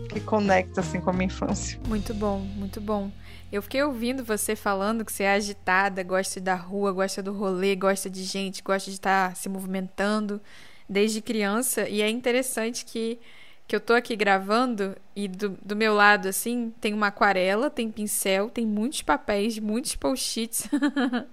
que 0.10 0.20
conecta 0.22 0.82
assim 0.82 1.02
com 1.02 1.10
a 1.10 1.14
minha 1.14 1.26
infância. 1.26 1.80
Muito 1.88 2.14
bom, 2.14 2.40
muito 2.40 2.80
bom. 2.80 3.12
Eu 3.52 3.62
fiquei 3.62 3.84
ouvindo 3.84 4.24
você 4.24 4.56
falando 4.56 5.06
que 5.06 5.12
você 5.12 5.24
é 5.24 5.34
agitada, 5.34 6.02
gosta 6.02 6.42
da 6.42 6.56
rua, 6.56 6.92
gosta 6.92 7.22
do 7.22 7.34
rolê, 7.34 7.76
gosta 7.76 8.10
de 8.10 8.24
gente, 8.24 8.64
gosta 8.64 8.90
de 8.90 8.96
estar 8.96 9.36
se 9.36 9.48
movimentando 9.48 10.42
desde 10.88 11.22
criança. 11.22 11.88
E 11.88 12.02
é 12.02 12.10
interessante 12.10 12.86
que, 12.86 13.20
que 13.68 13.76
eu 13.76 13.80
tô 13.80 13.94
aqui 13.94 14.16
gravando 14.16 14.96
e 15.16 15.28
do, 15.28 15.58
do 15.62 15.76
meu 15.76 15.94
lado, 15.94 16.28
assim, 16.28 16.74
tem 16.82 16.94
uma 16.94 17.08
aquarela, 17.08 17.70
tem 17.70 17.92
pincel, 17.92 18.50
tem 18.50 18.66
muitos 18.66 19.02
papéis, 19.02 19.60
muitos 19.60 19.96
post-its, 19.96 20.68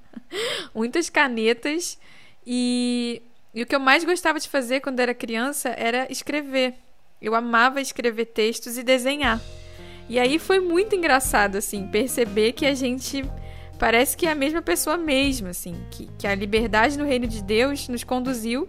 muitas 0.75 1.11
canetas. 1.11 1.99
E, 2.47 3.23
e 3.55 3.63
o 3.63 3.67
que 3.67 3.75
eu 3.75 3.81
mais 3.81 4.05
gostava 4.05 4.41
de 4.41 4.49
fazer 4.49 4.81
quando 4.81 5.01
era 5.01 5.15
criança 5.15 5.71
era 5.71 6.11
escrever. 6.11 6.75
Eu 7.21 7.35
amava 7.35 7.81
escrever 7.81 8.27
textos 8.27 8.79
e 8.79 8.83
desenhar. 8.83 9.41
E 10.09 10.19
aí 10.19 10.41
foi 10.41 10.59
muito 10.59 10.97
engraçado, 10.97 11.57
assim, 11.57 11.87
perceber 11.87 12.53
que 12.53 12.67
a 12.67 12.75
gente 12.75 13.25
parece 13.79 14.17
que 14.17 14.27
é 14.27 14.33
a 14.33 14.35
mesma 14.35 14.61
pessoa 14.61 14.97
mesmo, 14.97 15.49
assim, 15.49 15.75
que, 15.91 16.09
que 16.19 16.27
a 16.27 16.35
liberdade 16.35 16.99
no 16.99 17.05
reino 17.05 17.27
de 17.27 17.43
Deus 17.43 17.89
nos 17.89 18.03
conduziu 18.03 18.69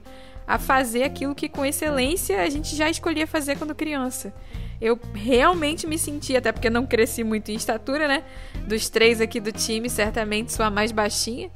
a 0.51 0.60
fazer 0.60 1.03
aquilo 1.03 1.34
que 1.34 1.48
com 1.48 1.65
excelência 1.65 2.41
a 2.43 2.50
gente 2.50 2.75
já 2.75 2.89
escolhia 2.89 3.25
fazer 3.25 3.58
quando 3.58 3.74
criança. 3.74 4.34
Eu 4.81 5.00
realmente 5.13 5.88
me 5.88 5.98
senti, 5.98 6.36
até 6.36 6.51
porque 6.51 6.70
não 6.70 6.86
cresci 6.86 7.24
muito 7.24 7.51
em 7.51 7.55
estatura, 7.55 8.05
né? 8.05 8.22
Dos 8.67 8.89
três 8.89 9.22
aqui 9.22 9.39
do 9.39 9.53
time, 9.53 9.89
certamente 9.89 10.51
sou 10.51 10.65
a 10.65 10.70
mais 10.70 10.91
baixinha. 10.91 11.50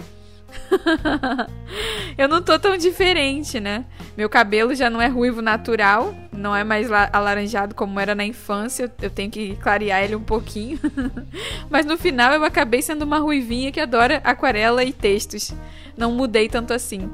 eu 2.17 2.29
não 2.29 2.41
tô 2.41 2.57
tão 2.57 2.77
diferente, 2.77 3.59
né? 3.59 3.83
Meu 4.15 4.29
cabelo 4.29 4.73
já 4.73 4.89
não 4.89 5.01
é 5.01 5.07
ruivo 5.07 5.41
natural, 5.41 6.15
não 6.31 6.55
é 6.55 6.63
mais 6.63 6.89
alaranjado 6.89 7.75
como 7.75 7.99
era 7.99 8.15
na 8.15 8.23
infância. 8.23 8.89
Eu 9.01 9.09
tenho 9.09 9.29
que 9.29 9.57
clarear 9.57 10.05
ele 10.05 10.15
um 10.15 10.23
pouquinho. 10.23 10.79
Mas 11.69 11.85
no 11.85 11.97
final 11.97 12.31
eu 12.31 12.45
acabei 12.45 12.81
sendo 12.81 13.01
uma 13.01 13.19
ruivinha 13.19 13.73
que 13.73 13.79
adora 13.81 14.21
aquarela 14.23 14.85
e 14.85 14.93
textos. 14.93 15.53
Não 15.97 16.11
mudei 16.11 16.49
tanto 16.49 16.73
assim. 16.73 17.09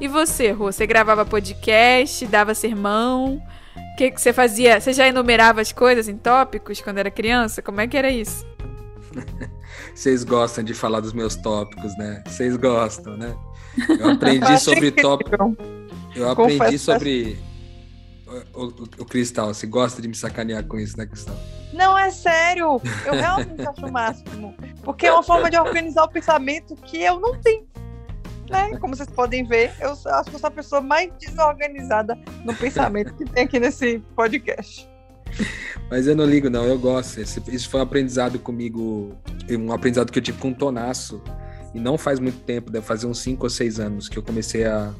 E 0.00 0.08
você, 0.08 0.50
Rô? 0.50 0.70
Você 0.70 0.86
gravava 0.86 1.24
podcast, 1.24 2.26
dava 2.26 2.54
sermão? 2.54 3.42
O 3.76 3.96
que, 3.96 4.10
que 4.10 4.20
você 4.20 4.32
fazia? 4.32 4.80
Você 4.80 4.92
já 4.92 5.06
enumerava 5.06 5.60
as 5.60 5.72
coisas 5.72 6.08
em 6.08 6.16
tópicos 6.16 6.80
quando 6.80 6.98
era 6.98 7.10
criança? 7.10 7.62
Como 7.62 7.80
é 7.80 7.86
que 7.86 7.96
era 7.96 8.10
isso? 8.10 8.46
Vocês 9.94 10.24
gostam 10.24 10.64
de 10.64 10.74
falar 10.74 11.00
dos 11.00 11.12
meus 11.12 11.36
tópicos, 11.36 11.96
né? 11.98 12.22
Vocês 12.26 12.56
gostam, 12.56 13.16
né? 13.16 13.36
Eu 13.88 14.10
aprendi 14.10 14.58
sobre 14.60 14.90
tópicos. 14.90 15.56
Eu 16.14 16.30
aprendi 16.30 16.58
Confesso 16.58 16.84
sobre 16.84 17.38
o, 18.54 18.64
o, 18.64 18.66
o, 18.98 19.04
Cristal. 19.04 19.52
Você 19.52 19.66
gosta 19.66 20.00
de 20.00 20.08
me 20.08 20.14
sacanear 20.14 20.64
com 20.64 20.78
isso, 20.78 20.96
né, 20.96 21.06
Cristal? 21.06 21.36
Não, 21.72 21.96
é 21.96 22.10
sério. 22.10 22.80
Eu 23.04 23.14
realmente 23.14 23.66
acho 23.66 23.86
o 23.86 23.92
máximo. 23.92 24.54
Porque 24.82 25.06
é 25.06 25.12
uma 25.12 25.22
forma 25.24 25.50
de 25.50 25.58
organizar 25.58 26.04
o 26.04 26.08
pensamento 26.08 26.74
que 26.76 27.02
eu 27.02 27.20
não 27.20 27.38
tenho 27.40 27.66
né? 28.50 28.76
Como 28.78 28.94
vocês 28.94 29.08
podem 29.08 29.44
ver, 29.44 29.72
eu 29.80 29.90
acho 29.90 30.30
que 30.30 30.36
eu 30.36 30.38
sou 30.38 30.48
a 30.48 30.50
pessoa 30.50 30.80
mais 30.80 31.10
desorganizada 31.18 32.18
no 32.44 32.54
pensamento 32.54 33.14
que 33.14 33.24
tem 33.24 33.44
aqui 33.44 33.58
nesse 33.58 33.98
podcast. 34.14 34.88
Mas 35.90 36.06
eu 36.06 36.14
não 36.14 36.24
ligo, 36.24 36.48
não, 36.50 36.64
eu 36.64 36.78
gosto. 36.78 37.20
Isso 37.20 37.68
foi 37.68 37.80
um 37.80 37.82
aprendizado 37.82 38.38
comigo, 38.38 39.16
um 39.50 39.72
aprendizado 39.72 40.10
que 40.10 40.18
eu 40.18 40.22
tive 40.22 40.38
com 40.38 40.50
o 40.50 40.54
Tonaço. 40.54 41.22
E 41.74 41.80
não 41.80 41.96
faz 41.96 42.20
muito 42.20 42.40
tempo, 42.40 42.70
deve 42.70 42.84
fazer 42.84 43.06
uns 43.06 43.18
5 43.20 43.44
ou 43.44 43.50
6 43.50 43.80
anos 43.80 44.08
que 44.08 44.18
eu 44.18 44.22
comecei 44.22 44.64
a, 44.64 44.92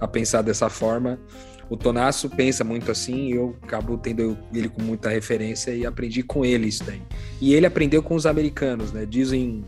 a 0.00 0.08
pensar 0.08 0.42
dessa 0.42 0.68
forma. 0.68 1.20
O 1.68 1.76
Tonaço 1.76 2.30
pensa 2.30 2.62
muito 2.62 2.90
assim, 2.90 3.32
eu 3.32 3.56
acabo 3.62 3.98
tendo 3.98 4.38
ele 4.52 4.68
com 4.68 4.82
muita 4.82 5.08
referência 5.08 5.72
e 5.72 5.84
aprendi 5.84 6.22
com 6.22 6.44
ele 6.44 6.68
isso 6.68 6.84
daí. 6.84 7.02
E 7.40 7.54
ele 7.54 7.66
aprendeu 7.66 8.02
com 8.02 8.14
os 8.14 8.24
americanos, 8.24 8.92
né? 8.92 9.04
Dizem, 9.04 9.64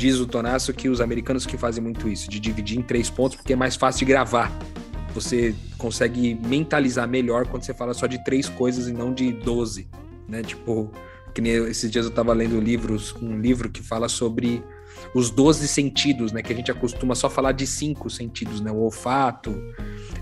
diz 0.00 0.18
o 0.18 0.26
Tonasso 0.26 0.72
que 0.72 0.88
os 0.88 1.00
americanos 1.00 1.44
que 1.44 1.58
fazem 1.58 1.82
muito 1.82 2.08
isso, 2.08 2.30
de 2.30 2.40
dividir 2.40 2.78
em 2.78 2.82
três 2.82 3.10
pontos, 3.10 3.36
porque 3.36 3.52
é 3.52 3.56
mais 3.56 3.76
fácil 3.76 4.00
de 4.00 4.06
gravar 4.06 4.50
você 5.14 5.54
consegue 5.76 6.34
mentalizar 6.46 7.08
melhor 7.08 7.46
quando 7.46 7.64
você 7.64 7.74
fala 7.74 7.94
só 7.94 8.06
de 8.06 8.22
três 8.24 8.48
coisas 8.48 8.88
e 8.88 8.92
não 8.92 9.12
de 9.12 9.32
doze, 9.32 9.88
né? 10.28 10.42
Tipo, 10.42 10.90
que 11.34 11.40
nem 11.40 11.52
esses 11.66 11.90
dias 11.90 12.04
eu 12.04 12.10
estava 12.10 12.32
lendo 12.32 12.60
livros, 12.60 13.14
um 13.20 13.38
livro 13.38 13.68
que 13.70 13.82
fala 13.82 14.08
sobre 14.08 14.62
os 15.14 15.30
doze 15.30 15.66
sentidos, 15.66 16.32
né? 16.32 16.42
Que 16.42 16.52
a 16.52 16.56
gente 16.56 16.70
acostuma 16.70 17.14
só 17.14 17.28
falar 17.28 17.52
de 17.52 17.66
cinco 17.66 18.08
sentidos, 18.08 18.60
né? 18.60 18.70
O 18.70 18.78
olfato, 18.78 19.54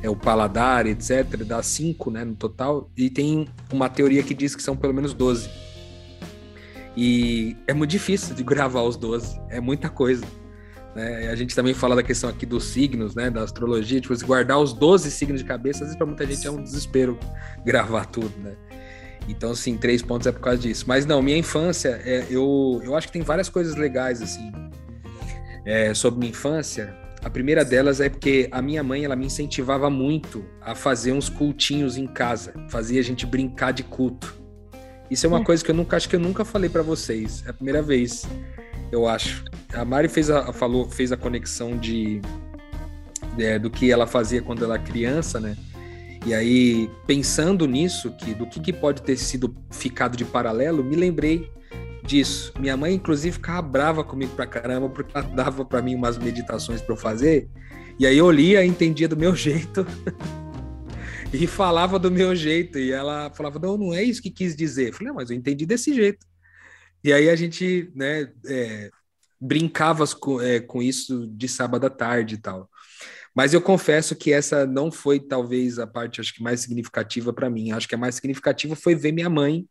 é 0.02 0.08
o 0.08 0.16
paladar, 0.16 0.86
etc. 0.86 1.36
Dá 1.44 1.62
cinco, 1.62 2.10
né? 2.10 2.24
No 2.24 2.34
total. 2.34 2.90
E 2.96 3.10
tem 3.10 3.48
uma 3.72 3.88
teoria 3.88 4.22
que 4.22 4.34
diz 4.34 4.54
que 4.54 4.62
são 4.62 4.76
pelo 4.76 4.94
menos 4.94 5.12
doze. 5.12 5.50
E 7.00 7.56
é 7.68 7.72
muito 7.72 7.90
difícil 7.90 8.34
de 8.34 8.42
gravar 8.42 8.82
os 8.82 8.96
doze. 8.96 9.40
É 9.50 9.60
muita 9.60 9.88
coisa. 9.88 10.26
Né? 10.96 11.28
A 11.28 11.36
gente 11.36 11.54
também 11.54 11.72
fala 11.72 11.94
da 11.94 12.02
questão 12.02 12.28
aqui 12.28 12.44
dos 12.44 12.64
signos, 12.64 13.14
né? 13.14 13.30
Da 13.30 13.44
astrologia, 13.44 14.00
tipo, 14.00 14.12
guardar 14.26 14.58
os 14.58 14.72
12 14.72 15.08
signos 15.12 15.40
de 15.40 15.46
cabeça, 15.46 15.84
às 15.84 15.90
vezes 15.90 15.96
para 15.96 16.04
muita 16.04 16.26
gente 16.26 16.44
é 16.44 16.50
um 16.50 16.60
desespero 16.60 17.16
gravar 17.64 18.06
tudo, 18.06 18.32
né? 18.42 18.56
Então, 19.28 19.52
assim, 19.52 19.76
três 19.76 20.02
pontos 20.02 20.26
é 20.26 20.32
por 20.32 20.40
causa 20.40 20.58
disso. 20.58 20.86
Mas 20.88 21.06
não, 21.06 21.22
minha 21.22 21.38
infância, 21.38 22.00
é, 22.04 22.26
eu, 22.28 22.80
eu 22.82 22.96
acho 22.96 23.06
que 23.06 23.12
tem 23.12 23.22
várias 23.22 23.48
coisas 23.48 23.76
legais, 23.76 24.20
assim, 24.20 24.50
é, 25.64 25.94
sobre 25.94 26.18
minha 26.18 26.30
infância. 26.30 26.92
A 27.22 27.30
primeira 27.30 27.64
delas 27.64 28.00
é 28.00 28.08
porque 28.08 28.48
a 28.50 28.60
minha 28.60 28.82
mãe, 28.82 29.04
ela 29.04 29.14
me 29.14 29.26
incentivava 29.26 29.88
muito 29.88 30.44
a 30.60 30.74
fazer 30.74 31.12
uns 31.12 31.28
cultinhos 31.28 31.96
em 31.96 32.08
casa. 32.08 32.54
Fazia 32.68 32.98
a 32.98 33.04
gente 33.04 33.24
brincar 33.24 33.70
de 33.70 33.84
culto. 33.84 34.47
Isso 35.10 35.26
é 35.26 35.28
uma 35.28 35.38
hum. 35.38 35.44
coisa 35.44 35.64
que 35.64 35.70
eu 35.70 35.74
nunca, 35.74 35.96
acho 35.96 36.08
que 36.08 36.16
eu 36.16 36.20
nunca 36.20 36.44
falei 36.44 36.68
para 36.68 36.82
vocês. 36.82 37.42
É 37.46 37.50
a 37.50 37.52
primeira 37.52 37.82
vez 37.82 38.26
eu 38.90 39.06
acho. 39.06 39.44
A 39.72 39.84
Mari 39.84 40.08
fez 40.08 40.30
a, 40.30 40.52
falou, 40.52 40.88
fez 40.88 41.12
a 41.12 41.16
conexão 41.16 41.76
de, 41.76 42.20
é, 43.38 43.58
do 43.58 43.70
que 43.70 43.90
ela 43.90 44.06
fazia 44.06 44.42
quando 44.42 44.64
ela 44.64 44.74
era 44.74 44.82
criança, 44.82 45.38
né? 45.38 45.56
E 46.26 46.34
aí, 46.34 46.90
pensando 47.06 47.66
nisso, 47.66 48.10
que 48.12 48.34
do 48.34 48.46
que, 48.46 48.60
que 48.60 48.72
pode 48.72 49.02
ter 49.02 49.16
sido 49.16 49.54
ficado 49.70 50.16
de 50.16 50.24
paralelo, 50.24 50.82
me 50.82 50.96
lembrei 50.96 51.50
disso. 52.02 52.52
Minha 52.58 52.76
mãe, 52.76 52.94
inclusive, 52.94 53.34
ficava 53.34 53.62
brava 53.62 54.02
comigo 54.02 54.32
pra 54.34 54.46
caramba, 54.46 54.88
porque 54.88 55.16
ela 55.16 55.26
dava 55.28 55.64
para 55.64 55.80
mim 55.80 55.94
umas 55.94 56.18
meditações 56.18 56.80
para 56.80 56.94
eu 56.94 56.98
fazer. 56.98 57.48
E 57.98 58.06
aí 58.06 58.18
eu 58.18 58.30
lia, 58.30 58.64
entendia 58.64 59.08
do 59.08 59.16
meu 59.16 59.34
jeito. 59.36 59.86
E 61.32 61.46
falava 61.46 61.98
do 61.98 62.10
meu 62.10 62.34
jeito. 62.34 62.78
E 62.78 62.90
ela 62.90 63.30
falava: 63.30 63.58
Não, 63.58 63.76
não 63.76 63.94
é 63.94 64.02
isso 64.02 64.22
que 64.22 64.30
quis 64.30 64.56
dizer. 64.56 64.88
Eu 64.88 64.92
falei: 64.92 65.08
Não, 65.08 65.14
mas 65.16 65.30
eu 65.30 65.36
entendi 65.36 65.66
desse 65.66 65.94
jeito. 65.94 66.26
E 67.02 67.12
aí 67.12 67.30
a 67.30 67.36
gente, 67.36 67.90
né, 67.94 68.32
é, 68.46 68.90
brincava 69.40 70.06
com, 70.06 70.40
é, 70.40 70.60
com 70.60 70.82
isso 70.82 71.26
de 71.28 71.48
sábado 71.48 71.86
à 71.86 71.90
tarde 71.90 72.34
e 72.34 72.38
tal. 72.38 72.68
Mas 73.34 73.54
eu 73.54 73.62
confesso 73.62 74.16
que 74.16 74.32
essa 74.32 74.66
não 74.66 74.90
foi 74.90 75.20
talvez 75.20 75.78
a 75.78 75.86
parte 75.86 76.20
acho 76.20 76.34
que 76.34 76.42
mais 76.42 76.60
significativa 76.60 77.32
para 77.32 77.48
mim. 77.48 77.70
Acho 77.70 77.88
que 77.88 77.94
a 77.94 77.98
mais 77.98 78.16
significativa 78.16 78.74
foi 78.74 78.94
ver 78.94 79.12
minha 79.12 79.30
mãe 79.30 79.68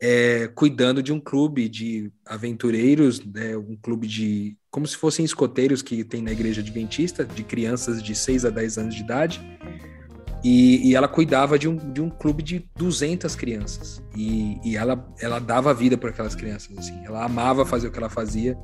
é, 0.00 0.48
cuidando 0.48 1.02
de 1.02 1.12
um 1.12 1.20
clube 1.20 1.68
de 1.68 2.10
aventureiros, 2.24 3.22
né, 3.22 3.54
um 3.56 3.76
clube 3.76 4.06
de 4.06 4.56
como 4.70 4.86
se 4.86 4.96
fossem 4.96 5.24
escoteiros 5.24 5.82
que 5.82 6.02
tem 6.04 6.22
na 6.22 6.32
igreja 6.32 6.62
adventista, 6.62 7.24
de 7.24 7.44
crianças 7.44 8.02
de 8.02 8.14
6 8.14 8.46
a 8.46 8.50
10 8.50 8.78
anos 8.78 8.94
de 8.94 9.02
idade. 9.02 9.40
E, 10.42 10.88
e, 10.88 10.94
ela 10.94 11.06
cuidava 11.06 11.58
de 11.58 11.68
um, 11.68 11.76
de 11.76 12.00
um 12.00 12.08
clube 12.08 12.42
de 12.42 12.64
200 12.76 13.34
crianças. 13.34 14.02
E, 14.16 14.58
e 14.64 14.76
ela, 14.76 15.06
ela 15.20 15.38
dava 15.38 15.74
vida 15.74 15.98
para 15.98 16.10
aquelas 16.10 16.34
crianças. 16.34 16.76
Assim. 16.78 17.04
Ela 17.04 17.24
amava 17.24 17.66
fazer 17.66 17.88
o 17.88 17.92
que 17.92 17.98
ela 17.98 18.08
fazia. 18.08 18.56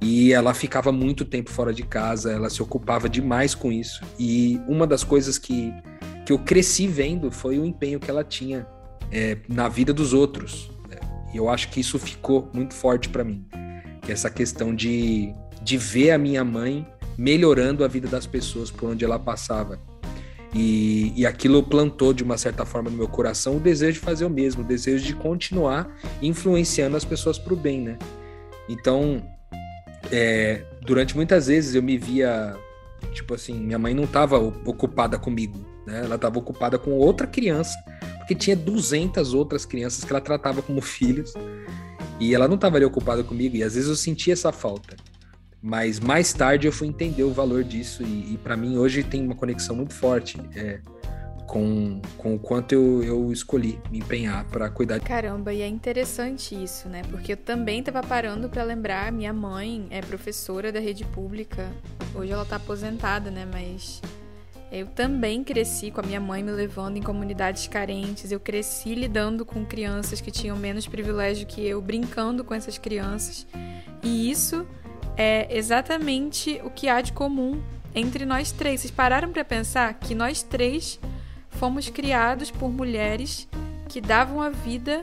E 0.00 0.32
ela 0.32 0.52
ficava 0.52 0.90
muito 0.90 1.24
tempo 1.24 1.50
fora 1.50 1.72
de 1.72 1.84
casa. 1.84 2.32
Ela 2.32 2.50
se 2.50 2.60
ocupava 2.62 3.08
demais 3.08 3.54
com 3.54 3.70
isso. 3.70 4.02
E 4.18 4.60
uma 4.66 4.86
das 4.86 5.04
coisas 5.04 5.38
que, 5.38 5.72
que 6.26 6.32
eu 6.32 6.38
cresci 6.38 6.88
vendo 6.88 7.30
foi 7.30 7.58
o 7.58 7.64
empenho 7.64 8.00
que 8.00 8.10
ela 8.10 8.24
tinha 8.24 8.66
é, 9.12 9.38
na 9.48 9.68
vida 9.68 9.92
dos 9.92 10.12
outros. 10.12 10.68
Né? 10.88 10.98
E 11.32 11.36
eu 11.36 11.48
acho 11.48 11.70
que 11.70 11.78
isso 11.78 11.96
ficou 11.96 12.50
muito 12.52 12.74
forte 12.74 13.08
para 13.08 13.22
mim. 13.22 13.46
Que 14.02 14.10
essa 14.10 14.28
questão 14.28 14.74
de, 14.74 15.32
de 15.62 15.76
ver 15.78 16.10
a 16.10 16.18
minha 16.18 16.44
mãe 16.44 16.84
melhorando 17.16 17.84
a 17.84 17.88
vida 17.88 18.08
das 18.08 18.26
pessoas 18.26 18.72
por 18.72 18.90
onde 18.90 19.04
ela 19.04 19.18
passava 19.20 19.78
e, 20.54 21.12
e 21.16 21.26
aquilo 21.26 21.62
plantou 21.62 22.12
de 22.12 22.22
uma 22.22 22.38
certa 22.38 22.64
forma 22.64 22.88
no 22.88 22.96
meu 22.96 23.08
coração 23.08 23.56
o 23.56 23.60
desejo 23.60 23.94
de 23.94 24.06
fazer 24.06 24.24
o 24.24 24.30
mesmo, 24.30 24.62
o 24.62 24.66
desejo 24.66 25.04
de 25.04 25.14
continuar 25.14 25.90
influenciando 26.22 26.96
as 26.96 27.04
pessoas 27.04 27.38
para 27.38 27.52
o 27.52 27.56
bem, 27.56 27.80
né? 27.80 27.98
Então, 28.68 29.20
é, 30.12 30.64
durante 30.80 31.16
muitas 31.16 31.48
vezes 31.48 31.74
eu 31.74 31.82
me 31.82 31.98
via, 31.98 32.56
tipo 33.12 33.34
assim, 33.34 33.54
minha 33.54 33.78
mãe 33.78 33.92
não 33.92 34.04
estava 34.04 34.38
ocupada 34.38 35.18
comigo, 35.18 35.58
né? 35.84 36.02
Ela 36.04 36.14
estava 36.14 36.38
ocupada 36.38 36.78
com 36.78 36.92
outra 36.92 37.26
criança, 37.26 37.76
porque 38.18 38.36
tinha 38.36 38.54
200 38.54 39.34
outras 39.34 39.66
crianças 39.66 40.04
que 40.04 40.12
ela 40.12 40.20
tratava 40.20 40.62
como 40.62 40.80
filhos, 40.82 41.34
e 42.20 42.32
ela 42.32 42.46
não 42.46 42.54
estava 42.54 42.76
ali 42.76 42.84
ocupada 42.84 43.24
comigo, 43.24 43.56
e 43.56 43.64
às 43.64 43.74
vezes 43.74 43.90
eu 43.90 43.96
sentia 43.96 44.32
essa 44.32 44.52
falta. 44.52 44.94
Mas 45.66 45.98
mais 45.98 46.30
tarde 46.30 46.66
eu 46.66 46.72
fui 46.72 46.88
entender 46.88 47.22
o 47.22 47.32
valor 47.32 47.64
disso 47.64 48.02
e, 48.02 48.34
e 48.34 48.36
para 48.36 48.54
mim 48.54 48.76
hoje 48.76 49.02
tem 49.02 49.24
uma 49.24 49.34
conexão 49.34 49.74
muito 49.74 49.94
forte 49.94 50.38
é, 50.54 50.78
com, 51.46 52.02
com 52.18 52.34
o 52.34 52.38
quanto 52.38 52.74
eu, 52.74 53.02
eu 53.02 53.32
escolhi 53.32 53.80
me 53.90 54.00
empenhar 54.00 54.44
para 54.44 54.68
cuidar. 54.68 55.00
Caramba, 55.00 55.54
e 55.54 55.62
é 55.62 55.66
interessante 55.66 56.54
isso, 56.54 56.86
né? 56.90 57.00
Porque 57.10 57.32
eu 57.32 57.36
também 57.38 57.78
estava 57.78 58.02
parando 58.02 58.46
para 58.50 58.62
lembrar, 58.62 59.10
minha 59.10 59.32
mãe 59.32 59.86
é 59.88 60.02
professora 60.02 60.70
da 60.70 60.80
rede 60.80 61.02
pública. 61.02 61.72
Hoje 62.14 62.30
ela 62.30 62.42
está 62.42 62.56
aposentada, 62.56 63.30
né? 63.30 63.48
Mas 63.50 64.02
eu 64.70 64.86
também 64.88 65.42
cresci 65.42 65.90
com 65.90 66.00
a 66.00 66.02
minha 66.04 66.20
mãe 66.20 66.42
me 66.42 66.50
levando 66.50 66.98
em 66.98 67.02
comunidades 67.02 67.68
carentes. 67.68 68.30
Eu 68.30 68.38
cresci 68.38 68.94
lidando 68.94 69.46
com 69.46 69.64
crianças 69.64 70.20
que 70.20 70.30
tinham 70.30 70.58
menos 70.58 70.86
privilégio 70.86 71.46
que 71.46 71.66
eu, 71.66 71.80
brincando 71.80 72.44
com 72.44 72.52
essas 72.52 72.76
crianças. 72.76 73.46
E 74.02 74.30
isso 74.30 74.66
é 75.16 75.46
exatamente 75.56 76.60
o 76.64 76.70
que 76.70 76.88
há 76.88 77.00
de 77.00 77.12
comum 77.12 77.62
entre 77.94 78.24
nós 78.24 78.52
três. 78.52 78.80
Vocês 78.80 78.90
pararam 78.90 79.30
para 79.30 79.44
pensar 79.44 79.94
que 79.94 80.14
nós 80.14 80.42
três 80.42 80.98
fomos 81.50 81.88
criados 81.88 82.50
por 82.50 82.70
mulheres 82.70 83.48
que 83.88 84.00
davam 84.00 84.40
a 84.40 84.50
vida 84.50 85.02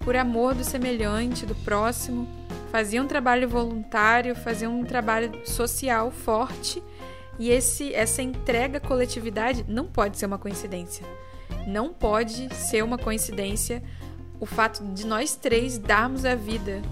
por 0.00 0.16
amor 0.16 0.54
do 0.54 0.64
semelhante, 0.64 1.46
do 1.46 1.54
próximo, 1.54 2.26
faziam 2.72 3.04
um 3.04 3.08
trabalho 3.08 3.48
voluntário, 3.48 4.34
faziam 4.34 4.80
um 4.80 4.84
trabalho 4.84 5.46
social 5.46 6.10
forte. 6.10 6.82
E 7.38 7.50
esse, 7.50 7.94
essa 7.94 8.20
entrega 8.20 8.78
à 8.78 8.80
coletividade 8.80 9.64
não 9.68 9.86
pode 9.86 10.18
ser 10.18 10.26
uma 10.26 10.38
coincidência. 10.38 11.06
Não 11.66 11.92
pode 11.92 12.52
ser 12.54 12.82
uma 12.82 12.98
coincidência 12.98 13.82
o 14.40 14.46
fato 14.46 14.84
de 14.86 15.06
nós 15.06 15.36
três 15.36 15.78
darmos 15.78 16.24
a 16.24 16.34
vida 16.34 16.82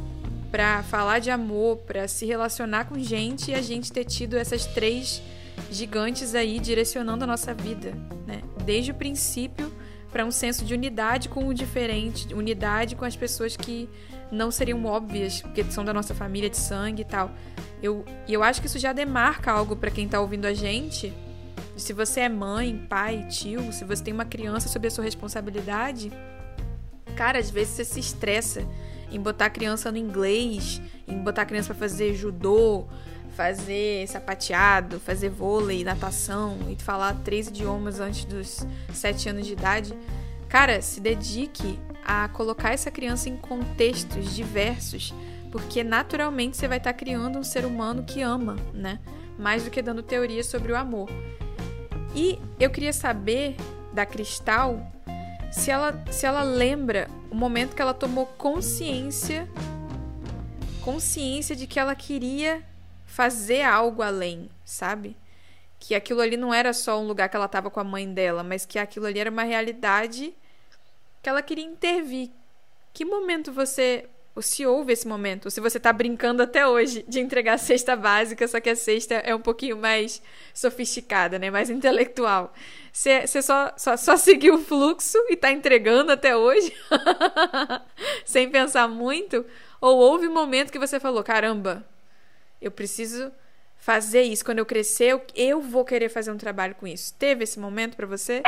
para 0.51 0.83
falar 0.83 1.19
de 1.21 1.31
amor, 1.31 1.79
para 1.79 2.09
se 2.09 2.27
relacionar 2.27 2.87
com 2.87 2.99
gente 2.99 3.51
e 3.51 3.55
a 3.55 3.63
gente 3.63 3.93
ter 3.93 4.05
tido 4.05 4.37
essas 4.37 4.67
três 4.67 5.23
gigantes 5.71 6.35
aí 6.35 6.59
direcionando 6.59 7.25
a 7.25 7.27
nossa 7.27 7.55
vida, 7.55 7.93
né? 8.27 8.43
Desde 8.65 8.91
o 8.91 8.95
princípio 8.95 9.73
para 10.11 10.25
um 10.25 10.31
senso 10.31 10.65
de 10.65 10.75
unidade 10.75 11.29
com 11.29 11.47
o 11.47 11.55
diferente, 11.55 12.35
unidade 12.35 12.97
com 12.97 13.05
as 13.05 13.15
pessoas 13.15 13.57
que 13.57 13.89
não 14.31 14.51
seriam 14.51 14.85
óbvias, 14.85 15.41
porque 15.41 15.65
são 15.65 15.85
da 15.85 15.93
nossa 15.93 16.15
família 16.15 16.51
de 16.51 16.57
sangue 16.57 17.03
e 17.03 17.05
tal. 17.05 17.31
Eu, 17.83 18.05
eu 18.29 18.43
acho 18.43 18.61
que 18.61 18.67
isso 18.67 18.79
já 18.79 18.93
demarca 18.93 19.53
algo 19.53 19.77
para 19.77 19.91
quem 19.91 20.07
está 20.07 20.21
ouvindo 20.21 20.47
a 20.47 20.55
gente. 20.55 21.13
Se 21.77 21.93
você 21.93 22.21
é 22.21 22.29
mãe, 22.29 22.87
pai, 22.89 23.27
tio, 23.29 23.73
se 23.73 23.85
você 23.85 24.03
tem 24.03 24.13
uma 24.13 24.25
criança 24.25 24.69
sob 24.69 24.87
a 24.87 24.91
sua 24.91 25.05
responsabilidade, 25.05 26.13
cara, 27.17 27.39
às 27.39 27.51
vezes 27.51 27.75
você 27.75 27.85
se 27.85 28.01
estressa 28.01 28.67
em 29.11 29.21
botar 29.21 29.51
criança 29.51 29.91
no 29.91 29.99
inglês, 29.99 30.81
em 31.07 31.19
botar 31.19 31.45
criança 31.45 31.75
para 31.75 31.89
fazer 31.89 32.15
judô, 32.15 32.87
fazer 33.37 34.07
sapateado, 34.09 35.01
fazer 35.01 35.29
vôlei, 35.29 35.85
natação 35.85 36.59
e 36.69 36.83
falar 36.83 37.15
três 37.25 37.49
idiomas 37.49 38.01
antes 38.01 38.25
dos 38.25 38.67
sete 38.93 39.29
anos 39.29 39.47
de 39.47 39.53
idade. 39.53 39.95
Cara, 40.49 40.81
se 40.83 41.01
dedique 41.01 41.79
a 42.05 42.29
colocar 42.29 42.73
essa 42.73 42.91
criança 42.91 43.29
em 43.29 43.37
contextos 43.37 44.35
diversos, 44.35 45.15
porque 45.51 45.85
naturalmente 45.85 46.57
você 46.57 46.67
vai 46.67 46.79
estar 46.79 46.93
tá 46.93 46.99
criando 46.99 47.39
um 47.39 47.45
ser 47.45 47.65
humano 47.65 48.03
que 48.03 48.21
ama, 48.21 48.57
né? 48.73 48.99
mais 49.41 49.65
do 49.65 49.71
que 49.71 49.81
dando 49.81 50.03
teoria 50.03 50.45
sobre 50.45 50.71
o 50.71 50.77
amor. 50.77 51.09
E 52.15 52.39
eu 52.59 52.71
queria 52.71 52.93
saber 52.93 53.57
da 53.93 54.05
Cristal 54.05 54.87
se 55.51 55.71
ela, 55.71 56.05
se 56.11 56.27
ela 56.27 56.43
lembra 56.43 57.09
o 57.31 57.35
momento 57.35 57.75
que 57.75 57.83
ela 57.83 57.95
tomou 57.95 58.27
consciência 58.27 59.49
consciência 60.81 61.55
de 61.55 61.67
que 61.67 61.79
ela 61.79 61.95
queria 61.95 62.65
fazer 63.07 63.63
algo 63.63 64.03
além, 64.03 64.51
sabe? 64.65 65.17
Que 65.79 65.95
aquilo 65.95 66.21
ali 66.21 66.37
não 66.37 66.53
era 66.53 66.73
só 66.73 67.01
um 67.01 67.07
lugar 67.07 67.29
que 67.29 67.37
ela 67.37 67.47
estava 67.47 67.71
com 67.71 67.81
a 67.81 67.85
mãe 67.85 68.13
dela, 68.13 68.43
mas 68.43 68.65
que 68.65 68.79
aquilo 68.79 69.07
ali 69.07 69.19
era 69.19 69.31
uma 69.31 69.43
realidade 69.43 70.35
que 71.23 71.29
ela 71.29 71.43
queria 71.43 71.65
intervir. 71.65 72.31
Que 72.93 73.05
momento 73.05 73.53
você 73.53 74.09
se 74.39 74.65
houve 74.65 74.93
esse 74.93 75.07
momento, 75.07 75.47
ou 75.47 75.51
se 75.51 75.61
você 75.61 75.77
está 75.77 75.93
brincando 75.93 76.43
até 76.43 76.67
hoje 76.67 77.05
de 77.09 77.21
entregar 77.21 77.55
a 77.55 77.59
cesta 77.59 77.97
básica, 77.97 78.47
só 78.47 78.61
que 78.61 78.71
a 78.71 78.77
cesta 78.77 79.15
é 79.15 79.35
um 79.35 79.41
pouquinho 79.41 79.77
mais 79.77 80.23
sofisticada, 80.55 81.39
né? 81.39 81.51
mais 81.51 81.69
intelectual. 81.69 82.55
Você, 82.93 83.27
só, 83.27 83.73
só, 83.77 83.97
só 83.97 84.17
seguiu 84.17 84.55
o 84.55 84.65
fluxo 84.65 85.19
e 85.29 85.35
está 85.35 85.51
entregando 85.51 86.13
até 86.13 86.37
hoje, 86.37 86.73
sem 88.25 88.49
pensar 88.49 88.89
muito? 88.89 89.45
Ou 89.81 89.99
houve 89.99 90.29
um 90.29 90.35
momento 90.35 90.73
que 90.73 90.79
você 90.79 91.01
falou: 91.01 91.23
caramba, 91.25 91.85
eu 92.61 92.71
preciso 92.71 93.33
fazer 93.77 94.23
isso. 94.23 94.45
Quando 94.45 94.59
eu 94.59 94.67
crescer, 94.67 95.13
eu, 95.13 95.23
eu 95.35 95.61
vou 95.61 95.85
querer 95.85 96.09
fazer 96.09 96.31
um 96.31 96.39
trabalho 96.39 96.75
com 96.75 96.87
isso. 96.87 97.15
Teve 97.19 97.45
esse 97.45 97.59
momento 97.59 97.97
para 97.97 98.07
você? 98.07 98.43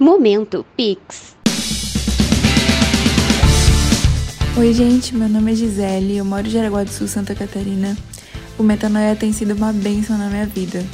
Momento 0.00 0.64
Pix. 0.76 1.39
Oi, 4.60 4.74
gente, 4.74 5.16
meu 5.16 5.26
nome 5.26 5.52
é 5.52 5.54
Gisele, 5.54 6.18
eu 6.18 6.24
moro 6.24 6.46
em 6.46 6.50
Jaraguá 6.50 6.84
do 6.84 6.90
Sul, 6.90 7.08
Santa 7.08 7.34
Catarina. 7.34 7.96
O 8.58 8.62
Metanoia 8.62 9.16
tem 9.16 9.32
sido 9.32 9.54
uma 9.54 9.72
bênção 9.72 10.18
na 10.18 10.28
minha 10.28 10.44
vida. 10.44 10.84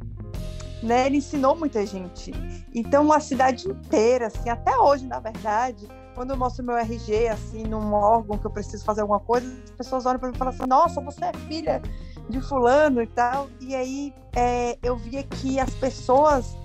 né? 0.81 1.07
Ele 1.07 1.17
ensinou 1.17 1.55
muita 1.55 1.85
gente. 1.85 2.31
Então, 2.73 3.11
a 3.11 3.19
cidade 3.19 3.67
inteira, 3.67 4.27
assim, 4.27 4.49
até 4.49 4.77
hoje, 4.77 5.05
na 5.05 5.19
verdade, 5.19 5.87
quando 6.19 6.31
eu 6.31 6.37
mostro 6.37 6.65
meu 6.65 6.75
RG, 6.75 7.29
assim, 7.29 7.63
num 7.63 7.93
órgão 7.93 8.37
que 8.37 8.45
eu 8.45 8.51
preciso 8.51 8.83
fazer 8.83 8.99
alguma 8.99 9.21
coisa, 9.21 9.47
as 9.63 9.71
pessoas 9.71 10.05
olham 10.05 10.19
para 10.19 10.27
mim 10.27 10.35
e 10.35 10.37
falam 10.37 10.53
assim: 10.53 10.67
Nossa, 10.67 10.99
você 10.99 11.23
é 11.23 11.31
filha 11.47 11.81
de 12.29 12.41
Fulano 12.41 13.01
e 13.01 13.07
tal. 13.07 13.47
E 13.61 13.73
aí 13.73 14.13
é, 14.35 14.77
eu 14.83 14.97
via 14.97 15.23
que 15.23 15.61
as 15.61 15.73
pessoas 15.75 16.57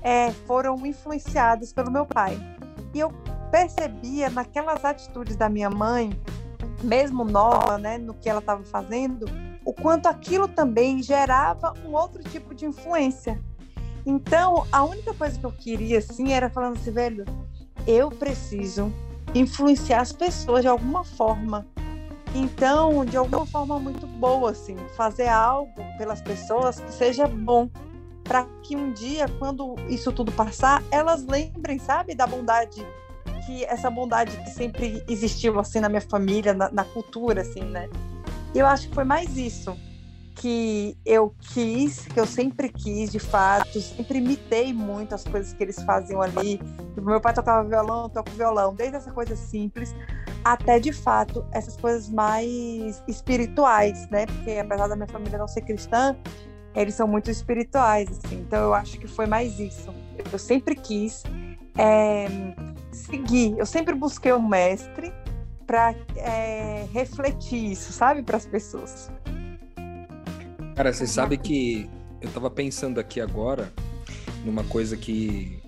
é, 0.00 0.30
foram 0.46 0.86
influenciadas 0.86 1.74
pelo 1.74 1.90
meu 1.90 2.06
pai. 2.06 2.38
E 2.94 3.00
eu 3.00 3.12
percebia 3.50 4.30
naquelas 4.30 4.82
atitudes 4.82 5.36
da 5.36 5.46
minha 5.46 5.68
mãe, 5.68 6.18
mesmo 6.82 7.22
nova, 7.22 7.76
né, 7.76 7.98
no 7.98 8.14
que 8.14 8.30
ela 8.30 8.40
estava 8.40 8.64
fazendo, 8.64 9.26
o 9.62 9.74
quanto 9.74 10.06
aquilo 10.06 10.48
também 10.48 11.02
gerava 11.02 11.74
um 11.84 11.92
outro 11.92 12.22
tipo 12.22 12.54
de 12.54 12.64
influência. 12.64 13.38
Então, 14.06 14.66
a 14.72 14.82
única 14.82 15.12
coisa 15.12 15.38
que 15.38 15.44
eu 15.44 15.52
queria, 15.52 15.98
assim, 15.98 16.32
era 16.32 16.48
falando 16.48 16.76
assim, 16.76 16.90
velho, 16.90 17.24
eu 17.86 18.10
preciso 18.10 18.92
influenciar 19.34 20.00
as 20.00 20.12
pessoas 20.12 20.62
de 20.62 20.68
alguma 20.68 21.04
forma. 21.04 21.66
Então, 22.34 23.04
de 23.04 23.16
alguma 23.16 23.44
forma 23.44 23.78
muito 23.78 24.06
boa, 24.06 24.52
assim, 24.52 24.76
fazer 24.96 25.28
algo 25.28 25.82
pelas 25.98 26.22
pessoas 26.22 26.80
que 26.80 26.92
seja 26.92 27.26
bom, 27.26 27.68
para 28.24 28.46
que 28.62 28.74
um 28.74 28.92
dia, 28.92 29.26
quando 29.38 29.74
isso 29.88 30.12
tudo 30.12 30.32
passar, 30.32 30.82
elas 30.90 31.26
lembrem, 31.26 31.78
sabe, 31.78 32.14
da 32.14 32.26
bondade 32.26 32.86
que 33.44 33.64
essa 33.64 33.90
bondade 33.90 34.36
que 34.38 34.50
sempre 34.50 35.02
existiu 35.08 35.58
assim 35.58 35.80
na 35.80 35.88
minha 35.88 36.00
família, 36.00 36.54
na, 36.54 36.70
na 36.70 36.84
cultura, 36.84 37.42
assim, 37.42 37.64
né? 37.64 37.88
Eu 38.54 38.66
acho 38.66 38.88
que 38.88 38.94
foi 38.94 39.04
mais 39.04 39.36
isso 39.36 39.76
que 40.34 40.96
eu 41.04 41.34
quis, 41.52 42.06
que 42.06 42.18
eu 42.18 42.26
sempre 42.26 42.68
quis, 42.68 43.10
de 43.10 43.18
fato, 43.18 43.80
sempre 43.80 44.18
imitei 44.18 44.72
muito 44.72 45.14
as 45.14 45.24
coisas 45.24 45.52
que 45.52 45.62
eles 45.62 45.82
faziam 45.82 46.20
ali. 46.20 46.58
Tipo, 46.94 47.02
meu 47.02 47.20
pai 47.20 47.32
tocava 47.34 47.68
violão, 47.68 48.04
eu 48.04 48.08
toco 48.08 48.30
violão, 48.30 48.74
desde 48.74 48.96
essa 48.96 49.12
coisa 49.12 49.36
simples 49.36 49.94
até, 50.44 50.78
de 50.78 50.92
fato, 50.92 51.44
essas 51.52 51.76
coisas 51.76 52.08
mais 52.08 53.02
espirituais, 53.06 54.08
né? 54.10 54.26
Porque 54.26 54.58
apesar 54.58 54.88
da 54.88 54.96
minha 54.96 55.08
família 55.08 55.38
não 55.38 55.46
ser 55.46 55.62
cristã, 55.62 56.16
eles 56.74 56.94
são 56.94 57.06
muito 57.06 57.30
espirituais, 57.30 58.08
assim. 58.10 58.40
Então 58.40 58.60
eu 58.60 58.74
acho 58.74 58.98
que 58.98 59.06
foi 59.06 59.26
mais 59.26 59.58
isso. 59.60 59.92
Eu 60.32 60.38
sempre 60.38 60.74
quis 60.74 61.22
é, 61.78 62.26
seguir, 62.90 63.56
eu 63.58 63.66
sempre 63.66 63.94
busquei 63.94 64.32
um 64.32 64.46
mestre 64.46 65.12
para 65.66 65.94
é, 66.16 66.86
refletir 66.92 67.72
isso, 67.72 67.92
sabe, 67.92 68.22
para 68.22 68.36
as 68.36 68.46
pessoas. 68.46 69.10
Cara, 70.74 70.92
você 70.92 71.06
sabe 71.06 71.36
que 71.36 71.88
eu 72.20 72.30
tava 72.30 72.50
pensando 72.50 72.98
aqui 72.98 73.20
agora 73.20 73.72
numa 74.44 74.64
coisa 74.64 74.96
que 74.96 75.60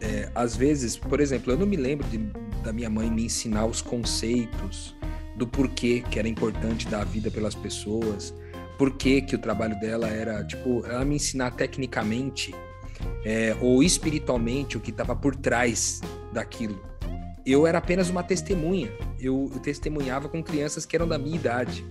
é, 0.00 0.30
às 0.34 0.56
vezes, 0.56 0.96
por 0.96 1.20
exemplo, 1.20 1.52
eu 1.52 1.58
não 1.58 1.66
me 1.66 1.76
lembro 1.76 2.06
de, 2.08 2.18
da 2.62 2.72
minha 2.72 2.88
mãe 2.88 3.10
me 3.10 3.24
ensinar 3.24 3.66
os 3.66 3.82
conceitos 3.82 4.96
do 5.36 5.46
porquê 5.46 6.02
que 6.10 6.18
era 6.18 6.26
importante 6.26 6.88
dar 6.88 7.02
a 7.02 7.04
vida 7.04 7.30
pelas 7.30 7.54
pessoas, 7.54 8.34
porquê 8.78 9.20
que 9.20 9.34
o 9.34 9.38
trabalho 9.38 9.78
dela 9.80 10.08
era, 10.08 10.42
tipo, 10.44 10.84
ela 10.86 11.04
me 11.04 11.16
ensinar 11.16 11.50
tecnicamente 11.52 12.54
é, 13.24 13.56
ou 13.60 13.82
espiritualmente 13.82 14.76
o 14.76 14.80
que 14.80 14.90
estava 14.90 15.14
por 15.14 15.36
trás 15.36 16.00
daquilo. 16.32 16.80
Eu 17.44 17.66
era 17.66 17.78
apenas 17.78 18.10
uma 18.10 18.22
testemunha. 18.22 18.90
Eu, 19.18 19.50
eu 19.54 19.60
testemunhava 19.60 20.28
com 20.28 20.42
crianças 20.42 20.84
que 20.84 20.94
eram 20.96 21.08
da 21.08 21.18
minha 21.18 21.36
idade 21.36 21.84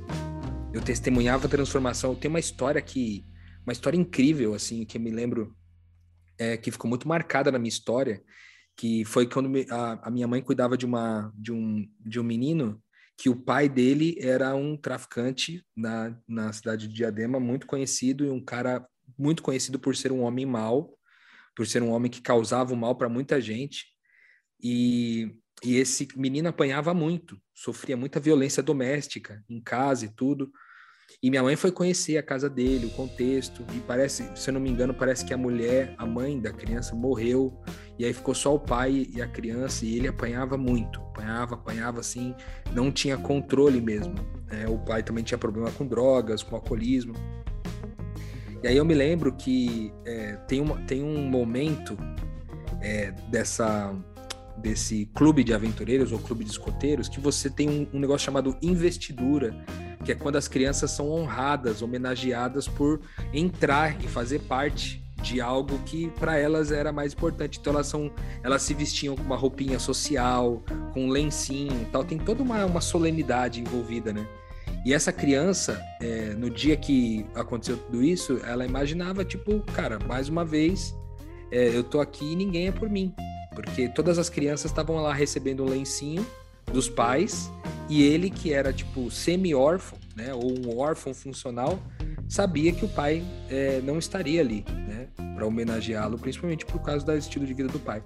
eu 0.78 0.84
testemunhava 0.84 1.48
a 1.48 1.50
transformação. 1.50 2.16
Tem 2.16 2.30
uma 2.30 2.40
história 2.40 2.82
que, 2.82 3.26
uma 3.66 3.74
história 3.74 3.98
incrível, 3.98 4.54
assim, 4.54 4.86
que 4.86 4.98
eu 4.98 5.02
me 5.02 5.10
lembro, 5.10 5.56
é, 6.38 6.56
que 6.56 6.72
ficou 6.72 6.88
muito 6.88 7.08
marcada 7.08 7.52
na 7.52 7.58
minha 7.58 7.70
história, 7.70 8.24
que 8.76 9.04
foi 9.04 9.28
quando 9.28 9.52
a, 9.72 10.08
a, 10.08 10.12
minha 10.12 10.28
mãe 10.28 10.40
cuidava 10.42 10.78
de, 10.78 10.86
uma, 10.86 11.34
de, 11.36 11.52
um, 11.52 11.90
de 12.00 12.20
um 12.20 12.24
menino 12.24 12.82
que 13.18 13.28
o 13.28 13.36
pai 13.36 13.68
dele 13.68 14.16
era 14.22 14.56
um 14.56 14.78
traficante 14.78 15.66
na, 15.76 16.16
na 16.28 16.54
cidade 16.54 16.88
de 16.88 16.94
Diadema, 16.94 17.40
muito 17.40 17.66
conhecido, 17.66 18.24
e 18.24 18.30
um 18.30 18.44
cara 18.44 18.88
muito 19.18 19.42
conhecido 19.42 19.80
por 19.80 19.96
ser 19.96 20.12
um 20.12 20.22
homem 20.22 20.46
mau, 20.46 20.96
por 21.56 21.66
ser 21.66 21.82
um 21.82 21.90
homem 21.90 22.12
que 22.12 22.22
causava 22.22 22.72
o 22.72 22.78
mal 22.78 22.96
para 22.96 23.10
muita 23.10 23.42
gente. 23.42 23.88
E, 24.62 25.36
e 25.64 25.78
esse 25.78 26.08
menino 26.16 26.50
apanhava 26.50 26.94
muito, 26.94 27.42
sofria 27.56 27.98
muita 27.98 28.20
violência 28.20 28.62
doméstica 28.62 29.44
em 29.50 29.60
casa 29.60 30.06
e 30.06 30.10
tudo. 30.10 30.52
E 31.22 31.30
minha 31.30 31.42
mãe 31.42 31.56
foi 31.56 31.72
conhecer 31.72 32.18
a 32.18 32.24
casa 32.24 32.50
dele, 32.50 32.86
o 32.86 32.90
contexto, 32.92 33.66
e 33.74 33.80
parece, 33.80 34.30
se 34.36 34.50
eu 34.50 34.54
não 34.54 34.62
me 34.62 34.70
engano, 34.70 34.94
parece 34.94 35.26
que 35.26 35.34
a 35.34 35.38
mulher, 35.38 35.96
a 35.98 36.06
mãe 36.06 36.40
da 36.40 36.52
criança, 36.52 36.96
morreu, 36.96 37.60
e 37.98 38.06
aí 38.06 38.14
ficou 38.14 38.36
só 38.36 38.54
o 38.54 38.60
pai 38.60 39.08
e 39.16 39.22
a 39.22 39.28
criança, 39.28 39.86
e 39.86 39.96
ele 39.96 40.08
apanhava 40.08 40.58
muito, 40.58 41.00
apanhava, 41.00 41.56
apanhava 41.56 42.00
assim, 42.02 42.36
não 42.72 42.92
tinha 42.92 43.18
controle 43.18 43.82
mesmo. 43.82 44.14
Né? 44.46 44.68
O 44.68 44.78
pai 44.78 45.02
também 45.02 45.24
tinha 45.24 45.38
problema 45.38 45.72
com 45.72 45.88
drogas, 45.88 46.44
com 46.44 46.56
alcoolismo. 46.56 47.14
E 48.62 48.68
aí 48.68 48.78
eu 48.78 48.86
me 48.86 48.94
lembro 48.94 49.34
que 49.34 49.92
é, 50.06 50.34
tem, 50.48 50.62
uma, 50.62 50.78
tem 50.82 51.04
um 51.04 51.28
momento 51.28 51.98
é, 52.82 53.12
dessa 53.30 53.96
desse 54.58 55.06
clube 55.14 55.44
de 55.44 55.54
aventureiros 55.54 56.12
ou 56.12 56.18
clube 56.18 56.44
de 56.44 56.50
escoteiros 56.50 57.08
que 57.08 57.20
você 57.20 57.48
tem 57.48 57.70
um, 57.70 57.88
um 57.94 58.00
negócio 58.00 58.26
chamado 58.26 58.58
investidura, 58.60 59.56
que 60.08 60.14
é 60.14 60.16
quando 60.16 60.38
as 60.38 60.48
crianças 60.48 60.92
são 60.92 61.12
honradas, 61.12 61.82
homenageadas 61.82 62.66
por 62.66 63.02
entrar 63.34 64.02
e 64.02 64.08
fazer 64.08 64.40
parte 64.40 65.04
de 65.22 65.42
algo 65.42 65.78
que 65.80 66.10
para 66.12 66.38
elas 66.38 66.72
era 66.72 66.94
mais 66.94 67.12
importante. 67.12 67.60
Então 67.60 67.74
elas 67.74 67.88
são, 67.88 68.10
elas 68.42 68.62
se 68.62 68.74
vestiam 68.74 69.18
com 69.18 69.24
uma 69.24 69.36
roupinha 69.36 69.78
social, 69.80 70.64
com 70.94 71.08
um 71.08 71.10
lencinho, 71.10 71.86
tal. 71.92 72.06
Tem 72.06 72.18
toda 72.18 72.42
uma, 72.42 72.66
uma 72.66 72.80
solenidade 72.80 73.60
envolvida, 73.60 74.14
né? 74.14 74.26
E 74.86 74.94
essa 74.94 75.12
criança, 75.12 75.78
é, 76.02 76.34
no 76.38 76.50
dia 76.50 76.78
que 76.78 77.26
aconteceu 77.36 77.76
tudo 77.76 78.02
isso, 78.02 78.40
ela 78.46 78.66
imaginava 78.66 79.26
tipo, 79.26 79.60
cara, 79.74 80.00
mais 80.08 80.30
uma 80.30 80.46
vez, 80.46 80.96
é, 81.52 81.68
eu 81.76 81.84
tô 81.84 82.00
aqui 82.00 82.32
e 82.32 82.36
ninguém 82.38 82.70
é 82.70 82.72
por 82.72 82.90
mim, 82.90 83.14
porque 83.54 83.90
todas 83.90 84.18
as 84.18 84.30
crianças 84.30 84.72
estavam 84.72 84.96
lá 85.02 85.14
recebendo 85.14 85.66
um 85.66 85.70
lencinho 85.70 86.26
dos 86.72 86.90
pais 86.90 87.52
e 87.90 88.04
ele 88.04 88.30
que 88.30 88.54
era 88.54 88.74
tipo 88.74 89.10
semi-órfão, 89.10 89.98
né, 90.16 90.34
ou 90.34 90.52
um 90.60 90.78
órfão 90.78 91.14
funcional, 91.14 91.80
sabia 92.28 92.72
que 92.72 92.84
o 92.84 92.90
pai 92.90 93.24
é, 93.50 93.80
não 93.82 93.98
estaria 93.98 94.42
ali, 94.42 94.66
né, 94.88 95.08
para 95.36 95.46
homenageá-lo, 95.46 96.18
principalmente 96.18 96.66
por 96.66 96.82
causa 96.82 97.06
do 97.06 97.16
estilo 97.16 97.46
de 97.46 97.54
vida 97.54 97.70
do 97.70 97.80
pai. 97.80 98.04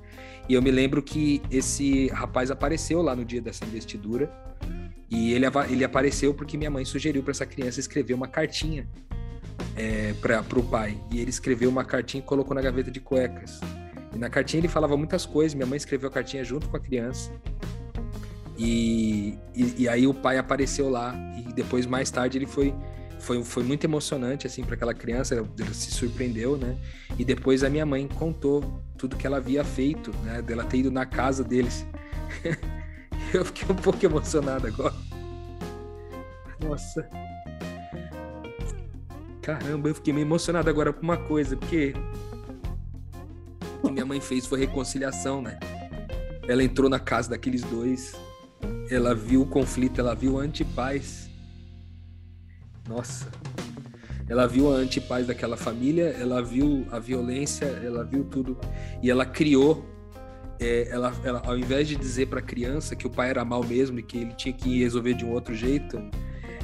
E 0.47 0.53
eu 0.53 0.61
me 0.61 0.71
lembro 0.71 1.01
que 1.01 1.41
esse 1.49 2.07
rapaz 2.09 2.51
apareceu 2.51 3.01
lá 3.01 3.15
no 3.15 3.23
dia 3.25 3.41
dessa 3.41 3.63
investidura 3.65 4.31
e 5.09 5.33
ele, 5.33 5.45
ele 5.69 5.83
apareceu 5.83 6.33
porque 6.33 6.57
minha 6.57 6.69
mãe 6.69 6.85
sugeriu 6.85 7.21
para 7.21 7.31
essa 7.31 7.45
criança 7.45 7.79
escrever 7.79 8.13
uma 8.13 8.27
cartinha 8.27 8.87
é, 9.75 10.13
para 10.13 10.59
o 10.59 10.63
pai. 10.63 10.97
E 11.11 11.19
ele 11.19 11.29
escreveu 11.29 11.69
uma 11.69 11.83
cartinha 11.83 12.23
e 12.23 12.25
colocou 12.25 12.55
na 12.55 12.61
gaveta 12.61 12.89
de 12.89 12.99
cuecas. 12.99 13.59
E 14.13 14.17
na 14.17 14.29
cartinha 14.29 14.61
ele 14.61 14.67
falava 14.67 14.95
muitas 14.95 15.25
coisas. 15.25 15.53
Minha 15.53 15.65
mãe 15.65 15.77
escreveu 15.77 16.09
a 16.09 16.11
cartinha 16.11 16.43
junto 16.43 16.69
com 16.69 16.77
a 16.77 16.79
criança. 16.79 17.31
E, 18.63 19.39
e, 19.55 19.83
e 19.83 19.89
aí 19.89 20.05
o 20.05 20.13
pai 20.13 20.37
apareceu 20.37 20.87
lá. 20.87 21.15
E 21.35 21.51
depois, 21.51 21.87
mais 21.87 22.11
tarde, 22.11 22.37
ele 22.37 22.45
foi 22.45 22.75
foi, 23.21 23.43
foi 23.43 23.63
muito 23.63 23.83
emocionante 23.83 24.47
assim 24.47 24.63
para 24.63 24.73
aquela 24.73 24.95
criança, 24.95 25.35
ela, 25.35 25.73
se 25.73 25.91
surpreendeu, 25.91 26.57
né? 26.57 26.75
E 27.19 27.23
depois 27.23 27.63
a 27.63 27.69
minha 27.69 27.85
mãe 27.85 28.07
contou 28.07 28.83
tudo 28.97 29.15
que 29.15 29.27
ela 29.27 29.37
havia 29.37 29.63
feito, 29.63 30.11
né? 30.23 30.41
Dela 30.41 30.63
ter 30.63 30.77
ido 30.77 30.91
na 30.91 31.05
casa 31.05 31.43
deles. 31.43 31.85
eu 33.31 33.45
fiquei 33.45 33.67
um 33.69 33.77
pouco 33.77 34.03
emocionado 34.03 34.65
agora. 34.65 34.95
Nossa. 36.63 37.07
Caramba, 39.41 39.89
eu 39.89 39.95
fiquei 39.95 40.13
meio 40.13 40.25
emocionado 40.25 40.69
agora 40.69 40.91
por 40.91 41.03
uma 41.03 41.17
coisa, 41.17 41.55
porque 41.55 41.93
o 43.83 43.87
que 43.87 43.91
minha 43.91 44.05
mãe 44.05 44.19
fez 44.19 44.47
foi 44.47 44.59
reconciliação, 44.59 45.43
né? 45.43 45.59
Ela 46.47 46.63
entrou 46.63 46.89
na 46.89 46.99
casa 46.99 47.29
daqueles 47.29 47.61
dois, 47.61 48.15
ela 48.91 49.15
viu 49.15 49.43
o 49.43 49.45
conflito, 49.45 50.01
ela 50.01 50.13
viu 50.13 50.37
a 50.37 50.43
antipaz. 50.43 51.29
Nossa. 52.87 53.31
Ela 54.27 54.45
viu 54.45 54.71
a 54.71 54.75
antipaz 54.75 55.27
daquela 55.27 55.55
família, 55.55 56.15
ela 56.19 56.41
viu 56.43 56.85
a 56.91 56.99
violência, 56.99 57.65
ela 57.65 58.03
viu 58.03 58.25
tudo. 58.25 58.57
E 59.01 59.09
ela 59.09 59.25
criou, 59.25 59.85
é, 60.59 60.89
ela, 60.89 61.13
ela, 61.23 61.41
ao 61.45 61.57
invés 61.57 61.87
de 61.87 61.95
dizer 61.95 62.27
para 62.27 62.39
a 62.39 62.43
criança 62.43 62.93
que 62.93 63.07
o 63.07 63.09
pai 63.09 63.29
era 63.29 63.45
mal 63.45 63.63
mesmo 63.63 63.97
e 63.97 64.03
que 64.03 64.17
ele 64.17 64.33
tinha 64.33 64.53
que 64.53 64.79
resolver 64.79 65.13
de 65.13 65.23
um 65.23 65.31
outro 65.31 65.55
jeito, 65.55 65.97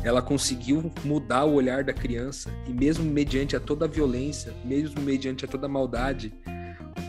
ela 0.03 0.21
conseguiu 0.21 0.91
mudar 1.05 1.45
o 1.45 1.53
olhar 1.53 1.83
da 1.83 1.93
criança 1.93 2.51
e 2.67 2.73
mesmo 2.73 3.05
mediante 3.05 3.55
a 3.55 3.59
toda 3.59 3.85
a 3.85 3.87
violência, 3.87 4.53
mesmo 4.65 5.01
mediante 5.01 5.45
a 5.45 5.47
toda 5.47 5.65
a 5.65 5.69
maldade, 5.69 6.33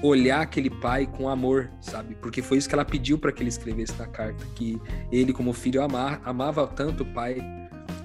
olhar 0.02 0.40
aquele 0.40 0.70
pai 0.70 1.06
com 1.06 1.28
amor, 1.28 1.70
sabe? 1.80 2.14
Porque 2.16 2.40
foi 2.40 2.58
isso 2.58 2.68
que 2.68 2.74
ela 2.74 2.84
pediu 2.84 3.18
para 3.18 3.32
que 3.32 3.42
ele 3.42 3.48
escrevesse 3.48 3.96
na 3.98 4.06
carta, 4.06 4.44
que 4.54 4.80
ele 5.10 5.32
como 5.32 5.52
filho 5.52 5.82
amar, 5.82 6.20
amava 6.24 6.66
tanto 6.66 7.02
o 7.02 7.06
pai 7.06 7.38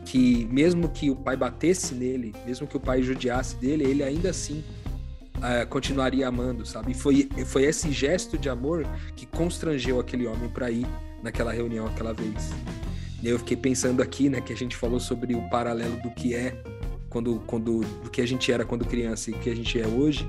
que 0.06 0.46
mesmo 0.52 0.90
que 0.90 1.10
o 1.10 1.16
pai 1.16 1.36
batesse 1.36 1.94
nele, 1.94 2.34
mesmo 2.46 2.68
que 2.68 2.78
o 2.78 2.80
pai 2.80 3.02
judiasse 3.02 3.56
dele, 3.56 3.84
ele 3.84 4.04
ainda 4.04 4.30
assim 4.30 4.64
uh, 5.38 5.68
continuaria 5.70 6.28
amando, 6.28 6.66
sabe? 6.66 6.92
E 6.92 6.94
foi, 6.94 7.30
foi 7.46 7.64
esse 7.64 7.92
gesto 7.92 8.38
de 8.38 8.50
amor 8.50 8.86
que 9.16 9.26
constrangeu 9.26 10.00
aquele 10.00 10.28
homem 10.28 10.50
para 10.50 10.70
ir 10.70 10.86
naquela 11.22 11.52
reunião 11.52 11.88
aquela 11.88 12.14
vez. 12.14 12.52
E 13.22 13.30
eu 13.30 13.40
fiquei 13.40 13.56
pensando 13.56 14.02
aqui, 14.02 14.30
né, 14.30 14.42
que 14.42 14.52
a 14.52 14.56
gente 14.56 14.76
falou 14.76 15.00
sobre 15.00 15.34
o 15.34 15.50
paralelo 15.50 15.96
do 16.02 16.12
que 16.12 16.36
é 16.36 16.62
quando, 17.10 17.42
quando 17.48 17.82
do 18.04 18.10
que 18.10 18.22
a 18.22 18.28
gente 18.28 18.52
era 18.52 18.66
quando 18.66 18.86
criança 18.86 19.32
e 19.32 19.34
o 19.34 19.40
que 19.40 19.50
a 19.50 19.56
gente 19.56 19.80
é 19.80 19.88
hoje. 19.88 20.28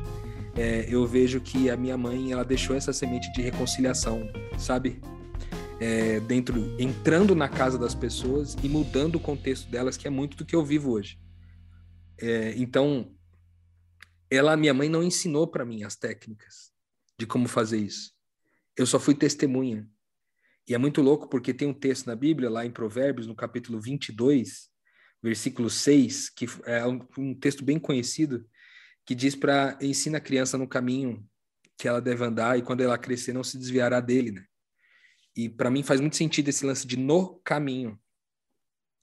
É, 0.56 0.86
eu 0.88 1.04
vejo 1.06 1.40
que 1.40 1.68
a 1.68 1.76
minha 1.76 1.96
mãe 1.96 2.32
ela 2.32 2.44
deixou 2.44 2.76
essa 2.76 2.92
semente 2.92 3.32
de 3.32 3.42
reconciliação, 3.42 4.28
sabe? 4.56 5.00
É, 5.80 6.20
dentro, 6.20 6.80
entrando 6.80 7.34
na 7.34 7.48
casa 7.48 7.76
das 7.76 7.94
pessoas 7.94 8.56
e 8.62 8.68
mudando 8.68 9.16
o 9.16 9.20
contexto 9.20 9.68
delas, 9.68 9.96
que 9.96 10.06
é 10.06 10.10
muito 10.10 10.36
do 10.36 10.44
que 10.44 10.54
eu 10.54 10.64
vivo 10.64 10.92
hoje. 10.92 11.18
É, 12.20 12.54
então, 12.56 13.12
ela, 14.30 14.56
minha 14.56 14.72
mãe, 14.72 14.88
não 14.88 15.02
ensinou 15.02 15.46
para 15.48 15.64
mim 15.64 15.82
as 15.82 15.96
técnicas 15.96 16.72
de 17.18 17.26
como 17.26 17.48
fazer 17.48 17.78
isso. 17.78 18.12
Eu 18.76 18.86
só 18.86 18.98
fui 18.98 19.14
testemunha. 19.14 19.88
E 20.68 20.74
é 20.74 20.78
muito 20.78 21.02
louco 21.02 21.28
porque 21.28 21.52
tem 21.52 21.68
um 21.68 21.74
texto 21.74 22.06
na 22.06 22.16
Bíblia, 22.16 22.48
lá 22.48 22.64
em 22.64 22.70
Provérbios, 22.70 23.26
no 23.26 23.34
capítulo 23.34 23.80
22, 23.80 24.70
versículo 25.22 25.68
6, 25.68 26.30
que 26.30 26.46
é 26.64 26.86
um, 26.86 27.00
um 27.18 27.34
texto 27.34 27.64
bem 27.64 27.78
conhecido, 27.78 28.46
que 29.04 29.14
diz 29.14 29.34
para 29.34 29.78
ensina 29.80 30.18
a 30.18 30.20
criança 30.20 30.56
no 30.56 30.66
caminho 30.66 31.28
que 31.76 31.88
ela 31.88 32.00
deve 32.00 32.24
andar 32.24 32.58
e 32.58 32.62
quando 32.62 32.80
ela 32.80 32.96
crescer 32.96 33.32
não 33.32 33.44
se 33.44 33.58
desviará 33.58 34.00
dele, 34.00 34.32
né? 34.32 34.44
E 35.36 35.48
para 35.48 35.70
mim 35.70 35.82
faz 35.82 36.00
muito 36.00 36.16
sentido 36.16 36.48
esse 36.48 36.64
lance 36.64 36.86
de 36.86 36.96
no 36.96 37.40
caminho. 37.40 38.00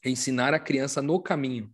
Ensinar 0.04 0.54
a 0.54 0.60
criança 0.60 1.02
no 1.02 1.22
caminho. 1.22 1.74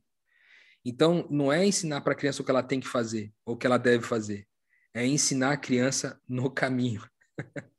Então, 0.84 1.28
não 1.30 1.52
é 1.52 1.66
ensinar 1.66 2.02
para 2.02 2.14
a 2.14 2.16
criança 2.16 2.42
o 2.42 2.46
que 2.46 2.52
ela 2.52 2.64
tem 2.64 2.80
que 2.80 2.88
fazer 2.88 3.32
ou 3.46 3.54
o 3.56 3.58
que 3.58 3.68
ela 3.68 3.78
deve 3.78 4.04
fazer. 4.04 4.48
É 4.94 5.06
ensinar 5.06 5.52
a 5.52 5.58
criança 5.58 6.20
no 6.28 6.50
caminho. 6.50 7.08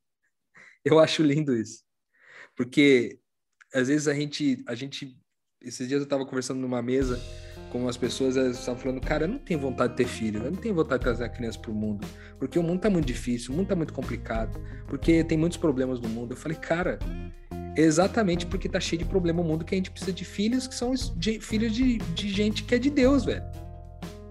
Eu 0.85 1.01
acho 1.01 1.23
lindo 1.23 1.57
isso. 1.57 1.83
Porque 2.55 3.19
às 3.75 3.89
vezes 3.89 4.07
a 4.09 4.15
gente, 4.15 4.63
a 4.67 4.75
gente, 4.75 5.19
esses 5.61 5.87
dias 5.89 6.01
eu 6.01 6.05
estava 6.05 6.25
conversando 6.25 6.61
numa 6.61 6.81
mesa 6.81 7.21
com 7.71 7.89
as 7.89 7.97
pessoas, 7.97 8.37
estavam 8.37 8.81
falando, 8.81 9.01
cara, 9.01 9.25
eu 9.25 9.29
não 9.29 9.39
tenho 9.39 9.61
vontade 9.61 9.93
de 9.93 9.97
ter 9.99 10.07
filho, 10.07 10.43
eu 10.45 10.51
não 10.51 10.59
tenho 10.59 10.75
vontade 10.75 11.01
de 11.01 11.05
trazer 11.05 11.25
a 11.25 11.29
criança 11.29 11.59
para 11.59 11.71
o 11.71 11.75
mundo, 11.75 12.07
porque 12.39 12.59
o 12.59 12.63
mundo 12.63 12.81
tá 12.81 12.91
muito 12.91 13.07
difícil, 13.07 13.53
o 13.53 13.57
mundo 13.57 13.69
tá 13.69 13.77
muito 13.77 13.93
complicado, 13.93 14.61
porque 14.87 15.23
tem 15.25 15.37
muitos 15.39 15.59
problemas 15.59 16.01
no 16.01 16.09
mundo. 16.09 16.33
Eu 16.33 16.37
falei, 16.37 16.57
cara, 16.57 16.99
exatamente 17.77 18.47
porque 18.47 18.69
tá 18.69 18.81
cheio 18.81 18.99
de 18.99 19.05
problema 19.05 19.43
no 19.43 19.49
mundo 19.49 19.65
que 19.65 19.75
a 19.75 19.79
gente 19.79 19.91
precisa 19.91 20.13
de 20.13 20.25
filhos 20.25 20.67
que 20.67 20.75
são 20.75 20.93
de, 21.17 21.41
filhos 21.41 21.73
de, 21.73 21.99
de 21.99 22.29
gente 22.29 22.65
que 22.65 22.75
é 22.75 22.79
de 22.79 22.91
Deus, 22.91 23.25
velho. 23.25 23.45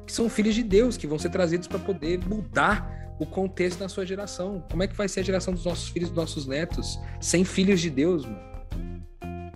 Que 0.05 0.11
são 0.11 0.29
filhos 0.29 0.55
de 0.55 0.63
Deus, 0.63 0.97
que 0.97 1.07
vão 1.07 1.19
ser 1.19 1.29
trazidos 1.29 1.67
para 1.67 1.79
poder 1.79 2.19
mudar 2.27 3.15
o 3.19 3.25
contexto 3.25 3.79
da 3.79 3.89
sua 3.89 4.05
geração. 4.05 4.63
Como 4.69 4.83
é 4.83 4.87
que 4.87 4.95
vai 4.95 5.07
ser 5.07 5.21
a 5.21 5.23
geração 5.23 5.53
dos 5.53 5.65
nossos 5.65 5.89
filhos, 5.89 6.09
dos 6.09 6.17
nossos 6.17 6.45
netos, 6.45 6.99
sem 7.19 7.43
filhos 7.43 7.81
de 7.81 7.89
Deus, 7.89 8.25
mano? 8.25 8.56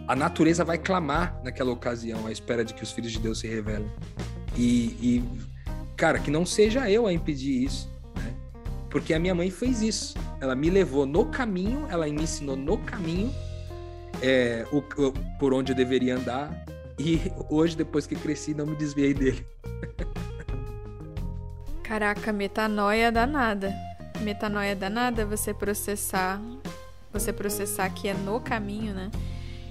A 0.07 0.15
natureza 0.15 0.63
vai 0.63 0.77
clamar 0.77 1.39
naquela 1.43 1.71
ocasião 1.71 2.27
à 2.27 2.31
espera 2.31 2.65
de 2.65 2.73
que 2.73 2.83
os 2.83 2.91
filhos 2.91 3.11
de 3.11 3.19
Deus 3.19 3.39
se 3.39 3.47
revelem. 3.47 3.89
E, 4.57 4.97
e 5.01 5.23
cara, 5.95 6.19
que 6.19 6.29
não 6.29 6.45
seja 6.45 6.89
eu 6.89 7.07
a 7.07 7.13
impedir 7.13 7.63
isso, 7.63 7.89
né? 8.15 8.33
Porque 8.89 9.13
a 9.13 9.19
minha 9.19 9.33
mãe 9.33 9.49
fez 9.49 9.81
isso. 9.81 10.15
Ela 10.39 10.55
me 10.55 10.69
levou 10.69 11.05
no 11.05 11.25
caminho, 11.25 11.87
ela 11.89 12.05
me 12.07 12.23
ensinou 12.23 12.55
no 12.55 12.77
caminho 12.79 13.33
é, 14.21 14.65
o, 14.71 14.77
o, 14.77 15.13
por 15.39 15.53
onde 15.53 15.71
eu 15.71 15.75
deveria 15.75 16.15
andar. 16.15 16.65
E 16.99 17.31
hoje, 17.49 17.75
depois 17.75 18.05
que 18.05 18.15
cresci, 18.15 18.53
não 18.53 18.65
me 18.65 18.75
desviei 18.75 19.13
dele. 19.13 19.45
Caraca, 21.83 22.31
metanoia 22.31 23.11
danada. 23.11 23.73
Metanoia 24.21 24.75
danada 24.75 25.25
você 25.25 25.53
processar, 25.53 26.39
você 27.11 27.33
processar 27.33 27.89
que 27.89 28.07
é 28.07 28.13
no 28.13 28.39
caminho, 28.39 28.93
né? 28.93 29.09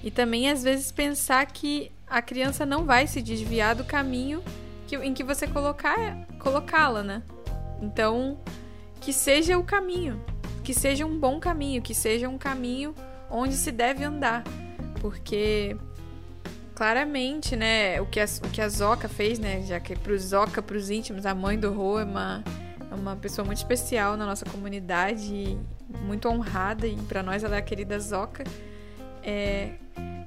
E 0.03 0.09
também 0.09 0.49
às 0.49 0.63
vezes 0.63 0.91
pensar 0.91 1.45
que 1.45 1.91
a 2.07 2.21
criança 2.21 2.65
não 2.65 2.85
vai 2.85 3.07
se 3.07 3.21
desviar 3.21 3.75
do 3.75 3.83
caminho 3.83 4.43
que, 4.87 4.95
em 4.97 5.13
que 5.13 5.23
você 5.23 5.47
colocar 5.47 6.27
colocá-la, 6.39 7.03
né? 7.03 7.23
Então, 7.81 8.37
que 8.99 9.13
seja 9.13 9.57
o 9.57 9.63
caminho, 9.63 10.21
que 10.63 10.73
seja 10.73 11.05
um 11.05 11.17
bom 11.17 11.39
caminho, 11.39 11.81
que 11.81 11.95
seja 11.95 12.27
um 12.27 12.37
caminho 12.37 12.93
onde 13.29 13.55
se 13.55 13.71
deve 13.71 14.03
andar, 14.03 14.43
porque 14.99 15.77
claramente, 16.75 17.55
né, 17.55 18.01
o 18.01 18.05
que 18.05 18.19
a, 18.19 18.25
o 18.43 18.49
que 18.49 18.61
a 18.61 18.67
Zoca 18.67 19.07
fez, 19.07 19.39
né, 19.39 19.61
já 19.61 19.79
que 19.79 19.95
pro 19.95 20.17
Zoca, 20.17 20.61
pros 20.61 20.89
íntimos, 20.89 21.25
a 21.25 21.33
mãe 21.33 21.57
do 21.57 21.71
Rô 21.71 21.99
é 21.99 22.03
uma, 22.03 22.43
é 22.91 22.95
uma 22.95 23.15
pessoa 23.15 23.45
muito 23.45 23.59
especial 23.59 24.17
na 24.17 24.25
nossa 24.25 24.45
comunidade, 24.45 25.57
muito 26.05 26.27
honrada, 26.27 26.87
e 26.87 26.95
para 26.95 27.23
nós 27.23 27.43
ela 27.43 27.55
é 27.55 27.59
a 27.59 27.61
querida 27.61 27.99
Zoca. 27.99 28.43
É, 29.23 29.71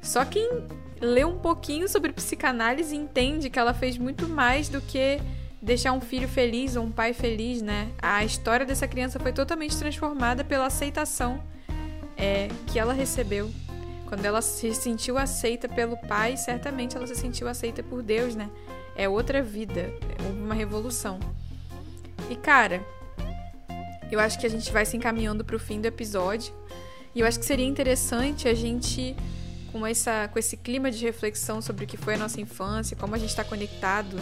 só 0.02 0.24
quem 0.24 0.64
lê 1.00 1.24
um 1.24 1.38
pouquinho 1.38 1.88
sobre 1.88 2.12
psicanálise 2.12 2.94
entende 2.94 3.50
que 3.50 3.58
ela 3.58 3.74
fez 3.74 3.98
muito 3.98 4.28
mais 4.28 4.68
do 4.68 4.80
que 4.80 5.20
deixar 5.60 5.92
um 5.92 6.00
filho 6.00 6.28
feliz 6.28 6.76
ou 6.76 6.84
um 6.84 6.92
pai 6.92 7.12
feliz, 7.12 7.62
né? 7.62 7.90
A 8.00 8.24
história 8.24 8.66
dessa 8.66 8.86
criança 8.86 9.18
foi 9.18 9.32
totalmente 9.32 9.76
transformada 9.76 10.44
pela 10.44 10.66
aceitação 10.66 11.42
é, 12.16 12.48
que 12.66 12.78
ela 12.78 12.92
recebeu 12.92 13.50
quando 14.06 14.24
ela 14.26 14.42
se 14.42 14.74
sentiu 14.74 15.16
aceita 15.18 15.68
pelo 15.68 15.96
pai, 15.96 16.36
certamente 16.36 16.96
ela 16.96 17.06
se 17.06 17.16
sentiu 17.16 17.48
aceita 17.48 17.82
por 17.82 18.02
Deus, 18.02 18.36
né? 18.36 18.50
É 18.94 19.08
outra 19.08 19.42
vida, 19.42 19.92
houve 20.24 20.40
uma 20.40 20.54
revolução. 20.54 21.18
E 22.30 22.36
cara, 22.36 22.84
eu 24.12 24.20
acho 24.20 24.38
que 24.38 24.46
a 24.46 24.50
gente 24.50 24.70
vai 24.70 24.84
se 24.86 24.96
encaminhando 24.96 25.44
para 25.44 25.56
o 25.56 25.58
fim 25.58 25.80
do 25.80 25.86
episódio. 25.86 26.54
E 27.14 27.20
eu 27.20 27.26
acho 27.26 27.38
que 27.38 27.46
seria 27.46 27.66
interessante 27.66 28.48
a 28.48 28.54
gente, 28.54 29.14
com, 29.70 29.86
essa, 29.86 30.28
com 30.28 30.38
esse 30.38 30.56
clima 30.56 30.90
de 30.90 31.04
reflexão 31.04 31.62
sobre 31.62 31.84
o 31.84 31.88
que 31.88 31.96
foi 31.96 32.14
a 32.14 32.18
nossa 32.18 32.40
infância, 32.40 32.96
como 32.96 33.14
a 33.14 33.18
gente 33.18 33.30
está 33.30 33.44
conectado 33.44 34.16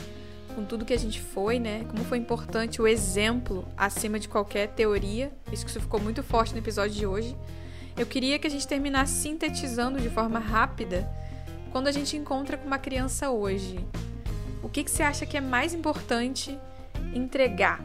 com 0.55 0.65
tudo 0.65 0.85
que 0.85 0.93
a 0.93 0.99
gente 0.99 1.21
foi, 1.21 1.59
né? 1.59 1.85
Como 1.89 2.05
foi 2.05 2.19
importante 2.19 2.83
o 2.83 2.87
exemplo 2.87 3.67
acima 3.77 4.19
de 4.19 4.29
qualquer 4.29 4.69
teoria. 4.69 5.33
Isso 5.51 5.65
que 5.65 5.73
ficou 5.73 5.99
muito 5.99 6.23
forte 6.23 6.53
no 6.53 6.59
episódio 6.59 6.95
de 6.95 7.07
hoje. 7.07 7.35
Eu 7.97 8.07
queria 8.07 8.39
que 8.39 8.47
a 8.47 8.51
gente 8.51 8.69
terminasse 8.69 9.15
sintetizando 9.15 9.99
de 10.01 10.11
forma 10.11 10.39
rápida 10.39 11.11
quando 11.71 11.89
a 11.89 11.93
gente 11.93 12.17
encontra 12.17 12.59
com 12.59 12.67
uma 12.67 12.79
criança 12.79 13.31
hoje. 13.31 13.79
O 14.63 14.69
que, 14.69 14.85
que 14.85 14.91
você 14.91 15.03
acha 15.03 15.25
que 15.25 15.37
é 15.37 15.41
mais 15.41 15.73
importante 15.73 16.59
entregar 17.15 17.83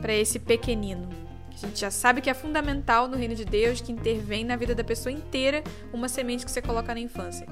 para 0.00 0.12
esse 0.14 0.38
pequenino? 0.38 1.29
A 1.62 1.68
gente 1.68 1.80
já 1.80 1.90
sabe 1.90 2.20
que 2.20 2.30
é 2.30 2.34
fundamental 2.34 3.08
no 3.08 3.16
reino 3.16 3.34
de 3.34 3.44
Deus, 3.44 3.80
que 3.80 3.92
intervém 3.92 4.44
na 4.44 4.56
vida 4.56 4.74
da 4.74 4.84
pessoa 4.84 5.12
inteira, 5.12 5.62
uma 5.92 6.08
semente 6.08 6.44
que 6.44 6.50
você 6.50 6.62
coloca 6.62 6.94
na 6.94 7.00
infância. 7.00 7.46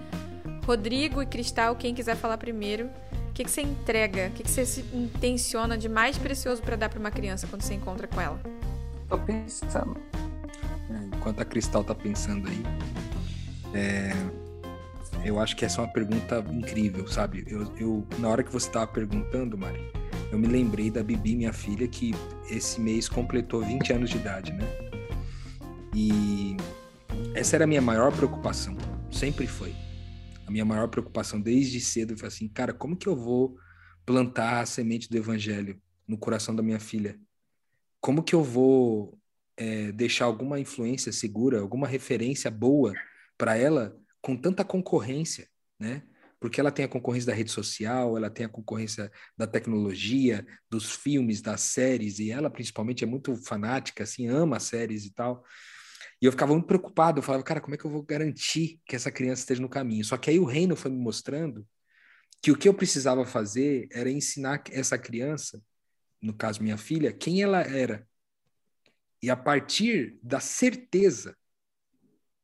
Rodrigo 0.65 1.23
e 1.23 1.27
Cristal, 1.27 1.77
quem 1.77 1.95
quiser 1.95 2.17
falar 2.17 2.39
primeiro, 2.39 2.91
o 3.29 3.33
que, 3.33 3.45
que 3.45 3.51
você 3.51 3.63
entrega? 3.63 4.29
O 4.29 4.31
que, 4.33 4.43
que 4.43 4.51
você 4.51 4.67
se 4.67 4.81
intenciona 4.93 5.79
de 5.79 5.89
mais 5.89 6.19
precioso 6.19 6.63
para 6.63 6.77
dar 6.77 6.89
para 6.89 6.99
uma 6.99 7.11
criança 7.11 7.47
quando 7.47 7.63
você 7.63 7.75
encontra 7.75 8.07
com 8.07 8.21
ela? 8.21 8.41
Tô 9.09 9.19
pensando 9.19 9.97
enquanto 11.29 11.41
a 11.41 11.45
Cristal 11.45 11.85
tá 11.85 11.95
pensando 11.95 12.49
aí, 12.49 12.63
é, 13.75 14.13
eu 15.25 15.39
acho 15.39 15.55
que 15.57 15.65
essa 15.65 15.81
é 15.81 15.85
uma 15.85 15.93
pergunta 15.93 16.43
incrível, 16.51 17.07
sabe? 17.07 17.45
Eu, 17.47 17.71
eu, 17.77 18.07
na 18.19 18.29
hora 18.29 18.43
que 18.43 18.53
você 18.53 18.71
tava 18.71 18.87
perguntando, 18.87 19.59
Mari, 19.59 19.93
eu 20.31 20.39
me 20.39 20.47
lembrei 20.47 20.91
da 20.91 21.03
Bibi, 21.03 21.37
minha 21.37 21.53
filha, 21.53 21.89
que 21.89 22.13
esse 22.51 22.81
mês 22.81 23.09
completou 23.09 23.63
20 23.63 23.93
anos 23.93 24.11
de 24.11 24.19
idade, 24.19 24.53
né? 24.53 24.65
E 25.95 26.57
essa 27.35 27.57
era 27.57 27.65
a 27.65 27.67
minha 27.67 27.81
maior 27.81 28.15
preocupação, 28.15 28.77
sempre 29.11 29.47
foi. 29.47 29.75
A 30.47 30.51
minha 30.51 30.65
maior 30.65 30.89
preocupação 30.89 31.41
desde 31.41 31.81
cedo 31.81 32.17
foi 32.17 32.29
assim, 32.29 32.49
cara, 32.49 32.73
como 32.73 32.97
que 32.97 33.07
eu 33.07 33.17
vou 33.17 33.57
plantar 34.05 34.61
a 34.61 34.67
semente 34.67 35.09
do 35.09 35.17
evangelho 35.17 35.81
no 36.07 36.19
coração 36.19 36.55
da 36.55 36.63
minha 36.63 36.81
filha? 36.81 37.19
Como 38.01 38.23
que 38.23 38.35
eu 38.35 38.43
vou 38.43 39.19
é, 39.57 39.93
deixar 39.93 40.27
alguma 40.27 40.61
influência 40.61 41.13
segura, 41.13 41.61
alguma 41.61 41.87
referência 41.87 42.51
boa 42.51 42.95
para 43.37 43.57
ela 43.57 43.97
com 44.21 44.37
tanta 44.37 44.65
concorrência, 44.65 45.49
né? 45.79 46.03
Porque 46.41 46.61
ela 46.61 46.71
tem 46.71 46.85
a 46.85 46.89
concorrência 46.89 47.27
da 47.27 47.35
rede 47.35 47.51
social, 47.51 48.17
ela 48.17 48.31
tem 48.31 48.47
a 48.47 48.49
concorrência 48.49 49.11
da 49.37 49.47
tecnologia, 49.47 50.47
dos 50.71 50.93
filmes, 50.93 51.43
das 51.43 51.61
séries, 51.61 52.19
e 52.19 52.31
ela 52.31 52.49
principalmente 52.49 53.03
é 53.03 53.07
muito 53.07 53.35
fanática, 53.37 54.05
assim, 54.05 54.29
ama 54.29 54.61
séries 54.61 55.05
e 55.05 55.13
tal. 55.13 55.45
E 56.21 56.27
eu 56.27 56.33
ficava 56.33 56.53
muito 56.53 56.67
preocupado, 56.67 57.19
eu 57.19 57.23
falava, 57.23 57.45
cara, 57.45 57.61
como 57.61 57.75
é 57.75 57.79
que 57.79 57.85
eu 57.85 57.91
vou 57.91 58.03
garantir 58.03 58.81
que 58.87 58.95
essa 58.95 59.11
criança 59.11 59.43
esteja 59.43 59.61
no 59.61 59.69
caminho? 59.69 60.05
Só 60.05 60.17
que 60.17 60.31
aí 60.31 60.39
o 60.39 60.45
reino 60.45 60.77
foi 60.77 60.91
me 60.91 60.99
mostrando 60.99 61.67
que 62.41 62.51
o 62.53 62.57
que 62.57 62.69
eu 62.69 62.75
precisava 62.75 63.25
fazer 63.25 63.89
era 63.93 64.11
ensinar 64.11 64.63
essa 64.71 64.97
criança, 64.97 65.61
no 66.23 66.35
caso 66.35 66.63
minha 66.63 66.77
filha, 66.77 67.13
quem 67.13 67.43
ela 67.43 67.61
era, 67.61 68.07
e 69.21 69.31
a 69.31 69.37
partir 69.37 70.19
da 70.23 70.39
certeza, 70.39 71.37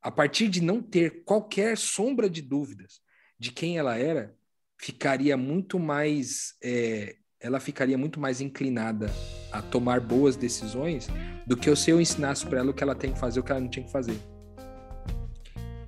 a 0.03 0.11
partir 0.11 0.49
de 0.49 0.61
não 0.61 0.83
ter 0.83 1.23
qualquer 1.25 1.79
sombra 1.79 2.29
de 2.29 2.43
dúvidas 2.43 3.01
de 3.45 3.53
quem 3.53 3.77
ela 3.77 3.99
era, 3.99 4.35
ficaria 4.79 5.37
muito 5.37 5.79
mais. 5.79 6.55
É, 6.63 7.17
ela 7.39 7.61
ficaria 7.61 7.99
muito 7.99 8.19
mais 8.19 8.41
inclinada 8.41 9.11
a 9.53 9.61
tomar 9.61 10.01
boas 10.01 10.35
decisões 10.35 11.09
do 11.47 11.55
que 11.55 11.75
se 11.77 11.91
eu 11.91 12.01
ensinasse 12.01 12.47
para 12.47 12.61
ela 12.61 12.71
o 12.71 12.75
que 12.75 12.83
ela 12.83 12.95
tem 12.95 13.13
que 13.13 13.19
fazer, 13.19 13.41
o 13.41 13.43
que 13.43 13.53
ela 13.53 13.61
não 13.61 13.69
tinha 13.69 13.85
que 13.85 13.93
fazer. 13.93 14.17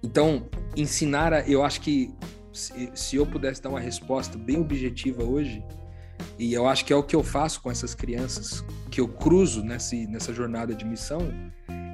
Então, 0.02 0.50
ensinar, 0.76 1.32
a, 1.32 1.48
eu 1.48 1.64
acho 1.64 1.80
que 1.80 2.14
se, 2.52 2.90
se 2.94 3.16
eu 3.16 3.26
pudesse 3.26 3.62
dar 3.62 3.70
uma 3.70 3.80
resposta 3.80 4.36
bem 4.36 4.60
objetiva 4.60 5.24
hoje, 5.24 5.64
e 6.38 6.52
eu 6.52 6.68
acho 6.68 6.84
que 6.84 6.92
é 6.92 6.96
o 6.96 7.02
que 7.02 7.16
eu 7.16 7.22
faço 7.22 7.62
com 7.62 7.70
essas 7.70 7.94
crianças 7.94 8.62
que 8.90 9.00
eu 9.00 9.08
cruzo 9.08 9.64
nessa, 9.64 9.96
nessa 9.96 10.30
jornada 10.34 10.74
de 10.74 10.84
missão, 10.84 11.20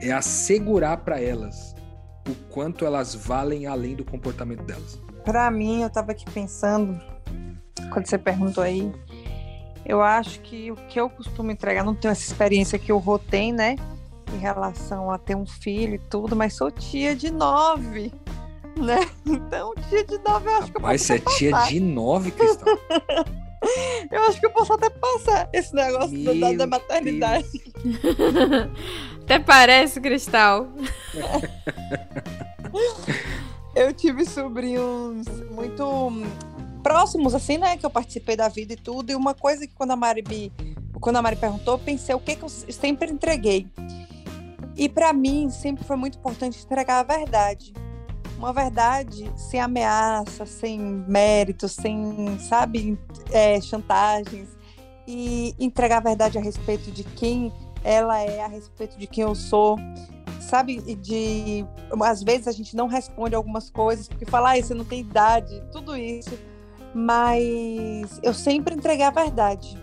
é 0.03 0.11
assegurar 0.11 1.05
para 1.05 1.21
elas 1.21 1.73
o 2.29 2.35
quanto 2.51 2.85
elas 2.85 3.15
valem 3.15 3.67
além 3.67 3.95
do 3.95 4.05
comportamento 4.05 4.65
delas. 4.65 5.01
Para 5.25 5.51
mim, 5.51 5.83
eu 5.83 5.89
estava 5.89 6.13
aqui 6.13 6.25
pensando, 6.31 7.01
quando 7.93 8.07
você 8.07 8.19
perguntou 8.19 8.63
aí, 8.63 8.93
eu 9.85 10.03
acho 10.03 10.41
que 10.41 10.71
o 10.71 10.77
que 10.77 11.01
eu 11.01 11.09
costumo 11.11 11.51
entregar, 11.51 11.85
não 11.85 11.95
tenho 11.95 12.13
essa 12.13 12.23
experiência 12.23 12.79
que 12.79 12.93
o 12.93 12.99
Rô 12.99 13.19
tem, 13.19 13.53
né? 13.53 13.77
Em 14.33 14.39
relação 14.39 15.11
a 15.11 15.19
ter 15.19 15.37
um 15.37 15.47
filho 15.47 15.95
e 15.95 15.99
tudo, 15.99 16.35
mas 16.35 16.55
sou 16.55 16.71
tia 16.71 17.15
de 17.15 17.31
nove, 17.31 18.13
né? 18.77 19.01
Então, 19.27 19.75
tia 19.89 20.05
de 20.05 20.19
nove 20.19 20.49
eu 20.49 20.57
acho 20.57 20.73
que 20.73 20.79
eu 20.79 20.83
Mas 20.83 21.03
você 21.03 21.15
é 21.15 21.19
tia 21.19 21.53
de 21.69 21.81
nove, 21.81 22.31
Cristal. 22.31 22.79
Eu 24.11 24.23
acho 24.25 24.41
que 24.41 24.47
eu 24.47 24.51
posso 24.51 24.73
até 24.73 24.91
passar 24.91 25.49
esse 25.53 25.73
negócio 25.73 26.41
da, 26.41 26.53
da 26.53 26.67
maternidade. 26.67 27.47
até 29.23 29.39
parece, 29.39 30.01
Cristal. 30.01 30.69
Eu 33.75 33.93
tive 33.93 34.25
sobrinhos 34.25 35.27
muito 35.51 36.11
próximos, 36.83 37.35
assim, 37.35 37.59
né? 37.59 37.77
Que 37.77 37.87
eu 37.87 37.91
participei 37.91 38.37
da 38.37 38.49
vida 38.49 38.73
e 38.73 38.77
tudo. 38.77 39.11
E 39.11 39.15
uma 39.15 39.35
coisa 39.35 39.67
que 39.67 39.75
quando 39.75 39.93
a 39.93 39.97
Mari 39.97 40.23
me, 40.29 40.53
quando 41.01 41.17
a 41.17 41.23
Mari 41.23 41.37
perguntou, 41.37 41.75
eu 41.75 41.79
pensei 41.79 42.15
o 42.15 42.21
que, 42.21 42.37
que 42.37 42.43
eu 42.43 42.49
sempre 42.49 43.11
entreguei. 43.11 43.67
E 44.77 44.89
para 44.89 45.13
mim 45.13 45.51
sempre 45.51 45.85
foi 45.85 45.97
muito 45.97 46.19
importante 46.19 46.65
entregar 46.65 47.01
a 47.01 47.03
verdade 47.03 47.73
uma 48.43 48.53
verdade 48.53 49.33
sem 49.37 49.61
ameaça, 49.61 50.45
sem 50.45 50.81
mérito, 51.07 51.69
sem, 51.69 52.37
sabe, 52.41 52.99
é, 53.31 53.61
chantagens. 53.61 54.49
E 55.07 55.55
entregar 55.61 55.99
a 55.99 56.01
verdade 56.01 56.39
a 56.39 56.41
respeito 56.41 56.91
de 56.91 57.05
quem 57.05 57.53
ela 57.85 58.21
é, 58.21 58.43
a 58.43 58.49
respeito 58.49 58.99
de 58.99 59.07
quem 59.07 59.23
eu 59.23 59.35
sou. 59.35 59.77
Sabe, 60.53 60.83
de. 60.97 61.65
Às 62.03 62.23
vezes 62.23 62.47
a 62.47 62.53
gente 62.53 62.77
não 62.77 62.87
responde 62.87 63.35
algumas 63.35 63.71
coisas, 63.71 64.07
porque 64.07 64.27
falar, 64.27 64.59
ah, 64.59 64.63
você 64.63 64.75
não 64.75 64.85
tem 64.85 65.01
idade, 65.01 65.63
tudo 65.73 65.97
isso. 65.97 66.39
Mas 66.95 68.21
eu 68.23 68.35
sempre 68.35 68.75
entreguei 68.75 69.07
a 69.07 69.11
verdade. 69.11 69.79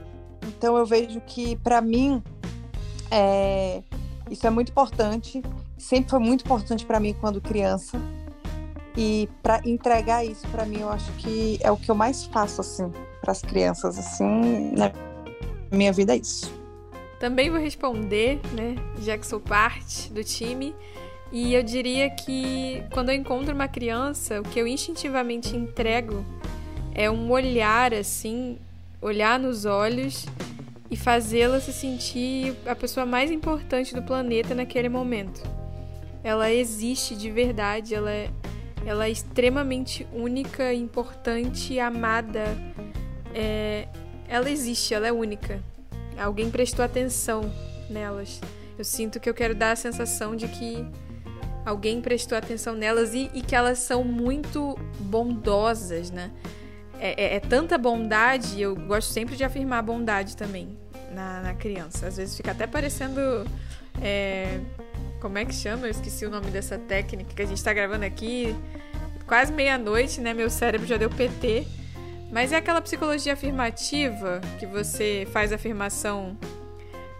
Então 0.47 0.77
eu 0.77 0.85
vejo 0.85 1.19
que, 1.21 1.55
para 1.55 1.81
mim, 1.81 2.21
é, 3.09 3.81
isso 4.29 4.45
é 4.45 4.51
muito 4.51 4.69
importante. 4.69 5.41
Sempre 5.75 6.11
foi 6.11 6.19
muito 6.19 6.45
importante 6.45 6.85
para 6.85 6.99
mim 6.99 7.15
quando 7.19 7.41
criança. 7.41 7.99
E 8.95 9.27
para 9.41 9.67
entregar 9.67 10.23
isso 10.23 10.47
para 10.49 10.67
mim, 10.67 10.81
eu 10.81 10.89
acho 10.91 11.11
que 11.13 11.57
é 11.63 11.71
o 11.71 11.77
que 11.77 11.89
eu 11.89 11.95
mais 11.95 12.25
faço 12.25 12.61
assim 12.61 12.91
para 13.21 13.31
as 13.31 13.41
crianças 13.41 13.97
assim 13.97 14.71
na 14.77 14.91
minha 15.71 15.91
vida 15.91 16.13
é 16.13 16.19
isso. 16.19 16.58
Também 17.19 17.49
vou 17.49 17.59
responder, 17.59 18.39
né, 18.53 18.75
já 19.01 19.17
que 19.17 19.27
sou 19.27 19.39
parte 19.39 20.11
do 20.11 20.23
time. 20.23 20.73
E 21.31 21.53
eu 21.53 21.61
diria 21.61 22.09
que 22.09 22.83
quando 22.91 23.09
eu 23.09 23.15
encontro 23.15 23.53
uma 23.53 23.67
criança, 23.67 24.39
o 24.39 24.43
que 24.43 24.59
eu 24.59 24.65
instintivamente 24.65 25.55
entrego 25.55 26.25
é 26.95 27.09
um 27.09 27.29
olhar 27.29 27.93
assim, 27.93 28.57
olhar 29.01 29.37
nos 29.37 29.65
olhos 29.65 30.25
e 30.89 30.97
fazê-la 30.97 31.59
se 31.59 31.71
sentir 31.71 32.55
a 32.65 32.73
pessoa 32.73 33.05
mais 33.05 33.29
importante 33.29 33.93
do 33.93 34.01
planeta 34.01 34.55
naquele 34.55 34.89
momento. 34.89 35.43
Ela 36.23 36.51
existe 36.51 37.15
de 37.15 37.29
verdade, 37.29 37.93
ela 37.93 38.11
é 38.11 38.29
ela 38.85 39.05
é 39.05 39.09
extremamente 39.09 40.07
única, 40.13 40.73
importante, 40.73 41.79
amada. 41.79 42.45
É, 43.33 43.87
ela 44.27 44.49
existe, 44.49 44.93
ela 44.93 45.07
é 45.07 45.11
única. 45.11 45.61
Alguém 46.19 46.49
prestou 46.51 46.83
atenção 46.83 47.51
nelas. 47.89 48.39
Eu 48.77 48.83
sinto 48.83 49.19
que 49.19 49.29
eu 49.29 49.33
quero 49.33 49.55
dar 49.55 49.71
a 49.71 49.75
sensação 49.75 50.35
de 50.35 50.47
que 50.47 50.85
alguém 51.65 52.01
prestou 52.01 52.37
atenção 52.37 52.75
nelas 52.75 53.13
e, 53.13 53.29
e 53.33 53.41
que 53.41 53.55
elas 53.55 53.79
são 53.79 54.03
muito 54.03 54.77
bondosas, 54.99 56.11
né? 56.11 56.31
É, 56.99 57.23
é, 57.23 57.35
é, 57.35 57.39
tanta 57.39 57.77
bondade, 57.77 58.61
eu 58.61 58.75
gosto 58.75 59.11
sempre 59.13 59.35
de 59.35 59.43
afirmar 59.43 59.81
bondade 59.81 60.35
também 60.35 60.77
na, 61.13 61.41
na 61.41 61.53
criança. 61.53 62.07
Às 62.07 62.17
vezes 62.17 62.35
fica 62.35 62.51
até 62.51 62.67
parecendo. 62.67 63.21
É, 64.01 64.59
como 65.21 65.37
é 65.37 65.45
que 65.45 65.53
chama? 65.53 65.87
Eu 65.87 65.91
esqueci 65.91 66.25
o 66.25 66.29
nome 66.29 66.51
dessa 66.51 66.77
técnica 66.77 67.33
que 67.33 67.41
a 67.41 67.45
gente 67.45 67.63
tá 67.63 67.71
gravando 67.73 68.05
aqui. 68.05 68.55
Quase 69.25 69.53
meia-noite, 69.53 70.19
né? 70.19 70.33
Meu 70.33 70.49
cérebro 70.49 70.87
já 70.87 70.97
deu 70.97 71.09
PT. 71.09 71.65
Mas 72.31 72.51
é 72.51 72.57
aquela 72.57 72.81
psicologia 72.81 73.33
afirmativa 73.33 74.39
que 74.59 74.65
você 74.65 75.27
faz 75.31 75.51
afirmação 75.51 76.37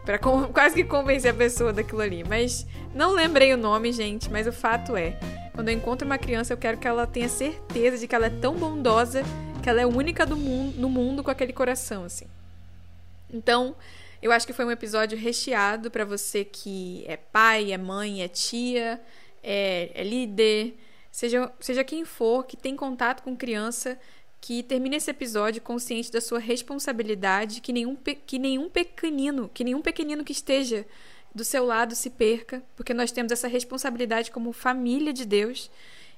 para 0.06 0.18
quase 0.54 0.76
que 0.76 0.84
convencer 0.84 1.32
a 1.32 1.34
pessoa 1.34 1.74
daquilo 1.74 2.02
ali. 2.02 2.24
Mas 2.24 2.66
não 2.94 3.14
lembrei 3.14 3.54
o 3.54 3.58
nome, 3.58 3.92
gente, 3.92 4.30
mas 4.30 4.48
o 4.48 4.52
fato 4.52 4.96
é, 4.96 5.20
quando 5.54 5.70
eu 5.70 5.76
encontro 5.76 6.06
uma 6.06 6.18
criança, 6.18 6.54
eu 6.54 6.58
quero 6.58 6.78
que 6.78 6.88
ela 6.88 7.06
tenha 7.06 7.30
certeza 7.30 7.98
de 7.98 8.08
que 8.08 8.16
ela 8.16 8.28
é 8.28 8.30
tão 8.30 8.56
bondosa, 8.56 9.24
que 9.62 9.70
ela 9.70 9.82
é 9.82 9.86
única 9.86 10.26
do 10.26 10.38
mundo, 10.38 10.80
no 10.80 10.90
mundo 10.90 11.24
com 11.24 11.32
aquele 11.32 11.54
coração, 11.54 12.06
assim. 12.06 12.26
Então, 13.32 13.76
eu 14.22 14.32
acho 14.32 14.48
que 14.48 14.54
foi 14.54 14.66
um 14.66 14.72
episódio 14.72 15.18
recheado 15.18 15.92
para 15.92 16.06
você 16.06 16.44
que 16.44 17.04
é 17.08 17.18
pai, 17.18 17.72
é 17.72 17.78
mãe, 17.78 18.22
é 18.22 18.28
tia, 18.28 19.02
é, 19.44 19.92
é 19.94 20.04
líder, 20.04 20.76
seja, 21.12 21.52
seja 21.60 21.84
quem 21.84 22.06
for 22.06 22.46
que 22.46 22.58
tem 22.58 22.76
contato 22.76 23.22
com 23.22 23.36
criança, 23.36 24.00
que 24.42 24.64
termine 24.64 24.96
esse 24.96 25.12
episódio 25.12 25.62
consciente 25.62 26.12
da 26.12 26.22
sua 26.22 26.40
responsabilidade, 26.40 27.62
que 27.62 27.74
nenhum, 27.74 27.96
que 28.26 28.40
nenhum 28.40 28.70
pequenino, 28.70 29.50
que 29.54 29.64
nenhum 29.64 29.82
pequenino 29.82 30.24
que 30.24 30.32
esteja 30.32 30.86
do 31.34 31.44
seu 31.44 31.66
lado 31.66 31.96
se 31.96 32.10
perca, 32.10 32.64
porque 32.76 32.94
nós 32.94 33.12
temos 33.12 33.32
essa 33.32 33.48
responsabilidade 33.48 34.32
como 34.32 34.52
família 34.52 35.14
de 35.14 35.26
Deus. 35.26 35.70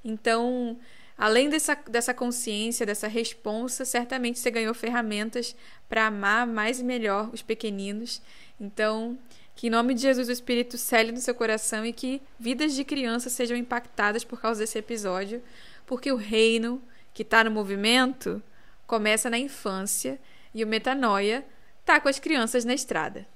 Então, 0.03 0.77
além 1.17 1.49
dessa, 1.49 1.75
dessa 1.75 2.13
consciência, 2.13 2.85
dessa 2.85 3.07
responsa, 3.07 3.85
certamente 3.85 4.39
você 4.39 4.49
ganhou 4.51 4.73
ferramentas 4.73 5.55
para 5.89 6.07
amar 6.07 6.47
mais 6.47 6.79
e 6.79 6.83
melhor 6.83 7.29
os 7.33 7.41
pequeninos. 7.41 8.21
Então, 8.59 9.17
que 9.55 9.67
em 9.67 9.69
nome 9.69 9.93
de 9.93 10.01
Jesus 10.01 10.29
o 10.29 10.31
Espírito 10.31 10.77
cele 10.77 11.11
no 11.11 11.19
seu 11.19 11.35
coração 11.35 11.85
e 11.85 11.91
que 11.91 12.21
vidas 12.39 12.73
de 12.73 12.83
crianças 12.83 13.33
sejam 13.33 13.57
impactadas 13.57 14.23
por 14.23 14.39
causa 14.39 14.61
desse 14.61 14.77
episódio, 14.79 15.41
porque 15.85 16.11
o 16.11 16.15
reino 16.15 16.81
que 17.13 17.23
está 17.23 17.43
no 17.43 17.51
movimento 17.51 18.41
começa 18.87 19.29
na 19.29 19.37
infância 19.37 20.19
e 20.53 20.63
o 20.63 20.67
metanoia 20.67 21.45
tá 21.85 21.99
com 21.99 22.09
as 22.09 22.19
crianças 22.19 22.65
na 22.65 22.73
estrada. 22.73 23.27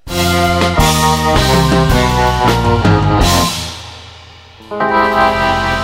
Música 4.67 5.74